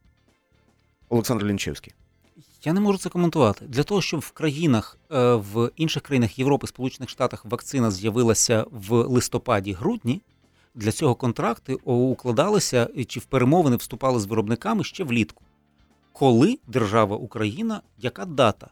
Олександр 1.08 1.46
Лінчевський. 1.46 1.92
Я 2.64 2.72
не 2.72 2.80
можу 2.80 2.98
це 2.98 3.08
коментувати. 3.08 3.64
Для 3.68 3.82
того, 3.82 4.02
щоб 4.02 4.20
в 4.20 4.30
країнах, 4.30 4.98
е, 5.12 5.34
в 5.34 5.70
інших 5.76 6.02
країнах 6.02 6.38
Європи, 6.38 6.66
Сполучених 6.66 7.08
Штатах 7.10 7.44
вакцина 7.44 7.90
з'явилася 7.90 8.66
в 8.70 8.92
листопаді-грудні, 8.92 10.20
для 10.74 10.92
цього 10.92 11.14
контракти 11.14 11.74
укладалися 11.74 12.88
чи 13.08 13.20
в 13.20 13.24
перемовини 13.24 13.76
вступали 13.76 14.20
з 14.20 14.26
виробниками 14.26 14.84
ще 14.84 15.04
влітку. 15.04 15.44
Коли 16.12 16.58
держава 16.66 17.16
Україна, 17.16 17.80
яка 17.98 18.24
дата? 18.24 18.66
Е, 18.66 18.70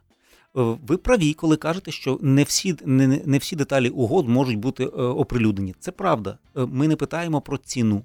Ви 0.86 0.96
праві, 0.96 1.32
коли 1.34 1.56
кажете, 1.56 1.90
що 1.90 2.18
не 2.22 2.42
всі, 2.42 2.76
не, 2.84 3.06
не- 3.06 3.38
всі 3.38 3.56
деталі 3.56 3.88
угод 3.88 4.28
можуть 4.28 4.58
бути 4.58 4.84
е, 4.84 4.86
оприлюднені. 4.88 5.74
Це 5.80 5.90
правда. 5.92 6.38
Е, 6.56 6.66
Ми 6.66 6.88
не 6.88 6.96
питаємо 6.96 7.40
про 7.40 7.58
ціну. 7.58 8.04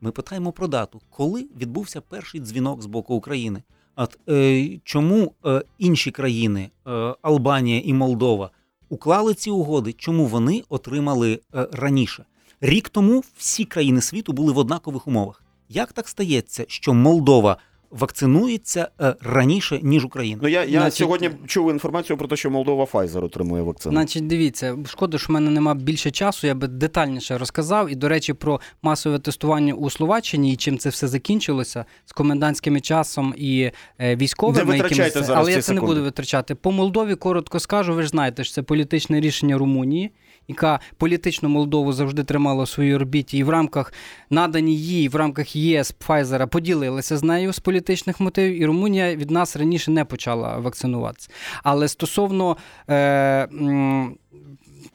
Ми 0.00 0.10
питаємо 0.10 0.52
про 0.52 0.68
дату, 0.68 1.00
коли 1.10 1.46
відбувся 1.60 2.00
перший 2.00 2.40
дзвінок 2.40 2.82
з 2.82 2.86
боку 2.86 3.14
України. 3.14 3.62
От 3.96 4.18
е, 4.28 4.78
чому 4.84 5.32
е, 5.46 5.62
інші 5.78 6.10
країни, 6.10 6.70
е, 6.86 6.90
Албанія 7.22 7.80
і 7.84 7.92
Молдова, 7.92 8.50
уклали 8.88 9.34
ці 9.34 9.50
угоди? 9.50 9.92
Чому 9.92 10.26
вони 10.26 10.62
отримали 10.68 11.40
раніше? 11.52 12.24
Рік 12.60 12.88
тому 12.88 13.24
всі 13.36 13.64
країни 13.64 14.00
світу 14.00 14.32
були 14.32 14.52
в 14.52 14.58
однакових 14.58 15.06
умовах. 15.06 15.42
Як 15.68 15.92
так 15.92 16.08
стається, 16.08 16.64
що 16.68 16.94
Молдова 16.94 17.56
вакцинується 17.90 18.88
е, 19.00 19.14
раніше, 19.20 19.80
ніж 19.82 20.04
Україна. 20.04 20.40
Ну 20.42 20.48
я, 20.48 20.64
я 20.64 20.80
Значить- 20.80 20.98
сьогодні 20.98 21.30
чув 21.46 21.70
інформацію 21.70 22.16
про 22.16 22.28
те, 22.28 22.36
що 22.36 22.50
Молдова 22.50 22.84
Pfizer 22.84 23.24
отримує 23.24 23.62
вакцину. 23.62 23.92
Значить, 23.92 24.26
дивіться, 24.26 24.76
шкода, 24.86 25.18
що 25.18 25.28
в 25.28 25.30
мене 25.30 25.50
немає 25.50 25.78
більше 25.78 26.10
часу, 26.10 26.46
я 26.46 26.54
би 26.54 26.66
детальніше 26.68 27.38
розказав. 27.38 27.90
І, 27.90 27.94
до 27.94 28.08
речі, 28.08 28.32
про 28.32 28.60
масове 28.82 29.18
тестування 29.18 29.74
у 29.74 29.90
Словаччині 29.90 30.52
і 30.52 30.56
чим 30.56 30.78
це 30.78 30.88
все 30.88 31.08
закінчилося 31.08 31.84
з 32.06 32.12
комендантським 32.12 32.80
часом 32.80 33.34
і 33.36 33.70
е, 34.00 34.16
військовими. 34.16 34.76
Якимись- 34.76 35.12
зараз 35.12 35.30
Але 35.30 35.52
я 35.52 35.62
це 35.62 35.72
не 35.72 35.80
буду 35.80 36.02
витрачати. 36.02 36.54
По 36.54 36.72
Молдові 36.72 37.14
коротко 37.14 37.60
скажу, 37.60 37.94
ви 37.94 38.02
ж 38.02 38.08
знаєте, 38.08 38.44
що 38.44 38.54
це 38.54 38.62
політичне 38.62 39.20
рішення 39.20 39.58
Румунії. 39.58 40.10
Яка 40.50 40.80
політично 40.96 41.48
Молдову 41.48 41.92
завжди 41.92 42.24
тримала 42.24 42.64
в 42.64 42.68
своїй 42.68 42.94
орбіті, 42.94 43.38
і 43.38 43.42
в 43.42 43.48
рамках 43.48 43.92
надані 44.30 44.76
їй 44.76 45.08
в 45.08 45.16
рамках 45.16 45.56
ЄС 45.56 45.92
Пфайзера 45.92 46.46
поділилася 46.46 47.16
з 47.16 47.22
нею 47.22 47.52
з 47.52 47.58
політичних 47.58 48.20
мотивів, 48.20 48.62
і 48.62 48.66
Румунія 48.66 49.16
від 49.16 49.30
нас 49.30 49.56
раніше 49.56 49.90
не 49.90 50.04
почала 50.04 50.58
вакцинуватися. 50.58 51.30
Але 51.62 51.88
стосовно 51.88 52.56
е, 52.88 53.48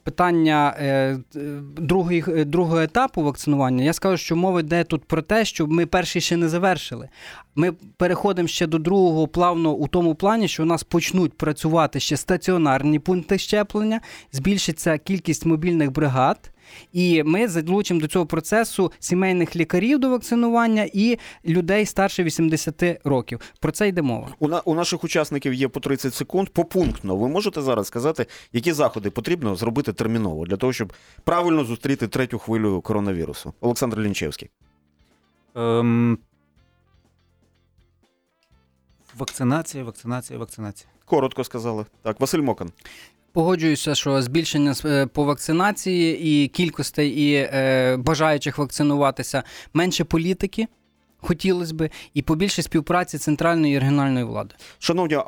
питання 0.06 0.76
е, 0.78 1.18
другої, 1.76 2.24
е, 2.28 2.44
другого 2.44 2.80
етапу 2.80 3.22
вакцинування, 3.22 3.84
я 3.84 3.92
скажу, 3.92 4.16
що 4.16 4.36
мова 4.36 4.60
йде 4.60 4.84
тут 4.84 5.04
про 5.04 5.22
те, 5.22 5.44
що 5.44 5.66
ми 5.66 5.86
перший 5.86 6.22
ще 6.22 6.36
не 6.36 6.48
завершили. 6.48 7.08
Ми 7.54 7.72
переходимо 7.72 8.48
ще 8.48 8.66
до 8.66 8.78
другого 8.78 9.28
плавно 9.28 9.70
у 9.70 9.88
тому 9.88 10.14
плані, 10.14 10.48
що 10.48 10.62
у 10.62 10.66
нас 10.66 10.84
почнуть 10.84 11.32
працювати 11.32 12.00
ще 12.00 12.16
стаціонарні 12.16 12.98
пункти 12.98 13.38
щеплення, 13.38 14.00
збільшиться 14.32 14.98
кількість 14.98 15.46
мобільних 15.46 15.92
бригад. 15.92 16.50
І 16.92 17.22
ми 17.22 17.48
залучимо 17.48 18.00
до 18.00 18.06
цього 18.06 18.26
процесу 18.26 18.92
сімейних 18.98 19.56
лікарів 19.56 19.98
до 19.98 20.10
вакцинування 20.10 20.88
і 20.92 21.18
людей 21.46 21.86
старше 21.86 22.24
80 22.24 23.00
років. 23.04 23.40
Про 23.60 23.72
це 23.72 23.88
йде 23.88 24.02
мова. 24.02 24.28
У, 24.38 24.48
на, 24.48 24.60
у 24.60 24.74
наших 24.74 25.04
учасників 25.04 25.54
є 25.54 25.68
по 25.68 25.80
30 25.80 26.14
секунд. 26.14 26.48
Попунктно, 26.48 27.16
ви 27.16 27.28
можете 27.28 27.62
зараз 27.62 27.86
сказати, 27.86 28.26
які 28.52 28.72
заходи 28.72 29.10
потрібно 29.10 29.54
зробити 29.56 29.92
терміново 29.92 30.46
для 30.46 30.56
того, 30.56 30.72
щоб 30.72 30.92
правильно 31.24 31.64
зустріти 31.64 32.08
третю 32.08 32.38
хвилю 32.38 32.80
коронавірусу? 32.80 33.52
Олександр 33.60 34.00
Лінчевський. 34.00 34.50
Ем... 35.54 36.18
Вакцинація, 39.18 39.84
вакцинація, 39.84 40.38
вакцинація. 40.38 40.90
Коротко 41.04 41.44
сказали. 41.44 41.84
Так, 42.02 42.20
Василь 42.20 42.40
Мокан. 42.40 42.70
Погоджуюся, 43.36 43.94
що 43.94 44.22
збільшення 44.22 44.74
е, 44.84 45.06
по 45.06 45.24
вакцинації 45.24 46.20
і 46.20 46.48
кількостей 46.48 47.10
і 47.10 47.34
е, 47.34 47.96
бажаючих 47.96 48.58
вакцинуватися 48.58 49.42
менше 49.74 50.04
політики. 50.04 50.66
Хотілося 51.26 51.74
би, 51.74 51.90
і 52.14 52.22
побільше 52.22 52.62
співпраці 52.62 53.18
центральної 53.18 53.74
і 53.74 53.78
регіональної 53.78 54.24
влади. 54.24 54.54
Шановні, 54.78 55.18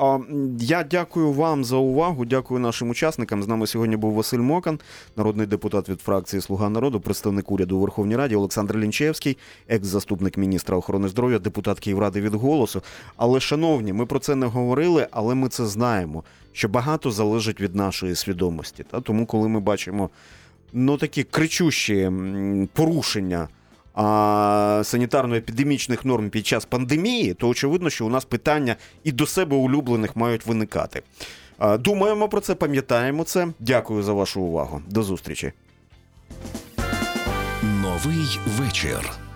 я 0.61 0.83
дякую 0.83 1.33
вам 1.33 1.65
за 1.65 1.77
увагу. 1.77 2.25
Дякую 2.25 2.61
нашим 2.61 2.91
учасникам. 2.91 3.43
З 3.43 3.49
нами 3.49 3.67
сьогодні 3.67 3.97
був 3.97 4.13
Василь 4.13 4.39
Мокан, 4.39 4.81
народний 5.17 5.47
депутат 5.47 5.89
від 5.89 6.01
фракції 6.01 6.43
Слуга 6.43 6.69
народу, 6.69 7.01
представник 7.01 7.51
уряду 7.51 7.77
у 7.77 7.81
Верховній 7.81 8.17
Раді, 8.17 8.37
Олександр 8.37 8.79
Лінчевський, 8.79 9.39
екс-заступник 9.69 10.37
міністра 10.37 10.77
охорони 10.77 11.09
здоров'я, 11.09 11.39
депутат 11.39 11.81
Київради 11.81 12.21
від 12.21 12.35
голосу. 12.35 12.83
Але, 13.17 13.41
шановні, 13.41 13.93
ми 13.93 14.07
про 14.07 14.19
це 14.19 14.35
не 14.35 14.47
говорили, 14.47 15.07
але 15.11 15.35
ми 15.35 15.49
це 15.49 15.67
знаємо, 15.67 16.25
що 16.53 16.69
багато 16.69 17.11
залежить 17.11 17.61
від 17.61 17.75
нашої 17.75 18.15
свідомості. 18.15 18.85
Та 18.91 19.01
тому, 19.01 19.27
коли 19.27 19.49
ми 19.49 19.61
бачимо 19.61 20.11
ну 20.73 20.97
такі 20.97 21.25
кричущі 21.25 22.11
порушення. 22.73 23.49
Санітарно-епідемічних 23.99 26.07
норм 26.07 26.31
під 26.31 26.47
час 26.47 26.65
пандемії, 26.65 27.35
то 27.35 27.49
очевидно, 27.49 27.91
що 27.91 28.07
у 28.07 28.09
нас 28.09 28.25
питання 28.25 28.77
і 29.05 29.13
до 29.13 29.27
себе 29.27 29.57
улюблених 29.57 30.17
мають 30.17 30.47
виникати. 30.47 31.03
Думаємо 31.79 32.29
про 32.29 32.41
це, 32.41 32.55
пам'ятаємо 32.55 33.25
це. 33.25 33.49
Дякую 33.59 34.03
за 34.03 34.13
вашу 34.13 34.41
увагу. 34.41 34.83
До 34.89 35.03
зустрічі. 35.03 35.53
Новий 37.63 38.39
вечір. 38.59 39.28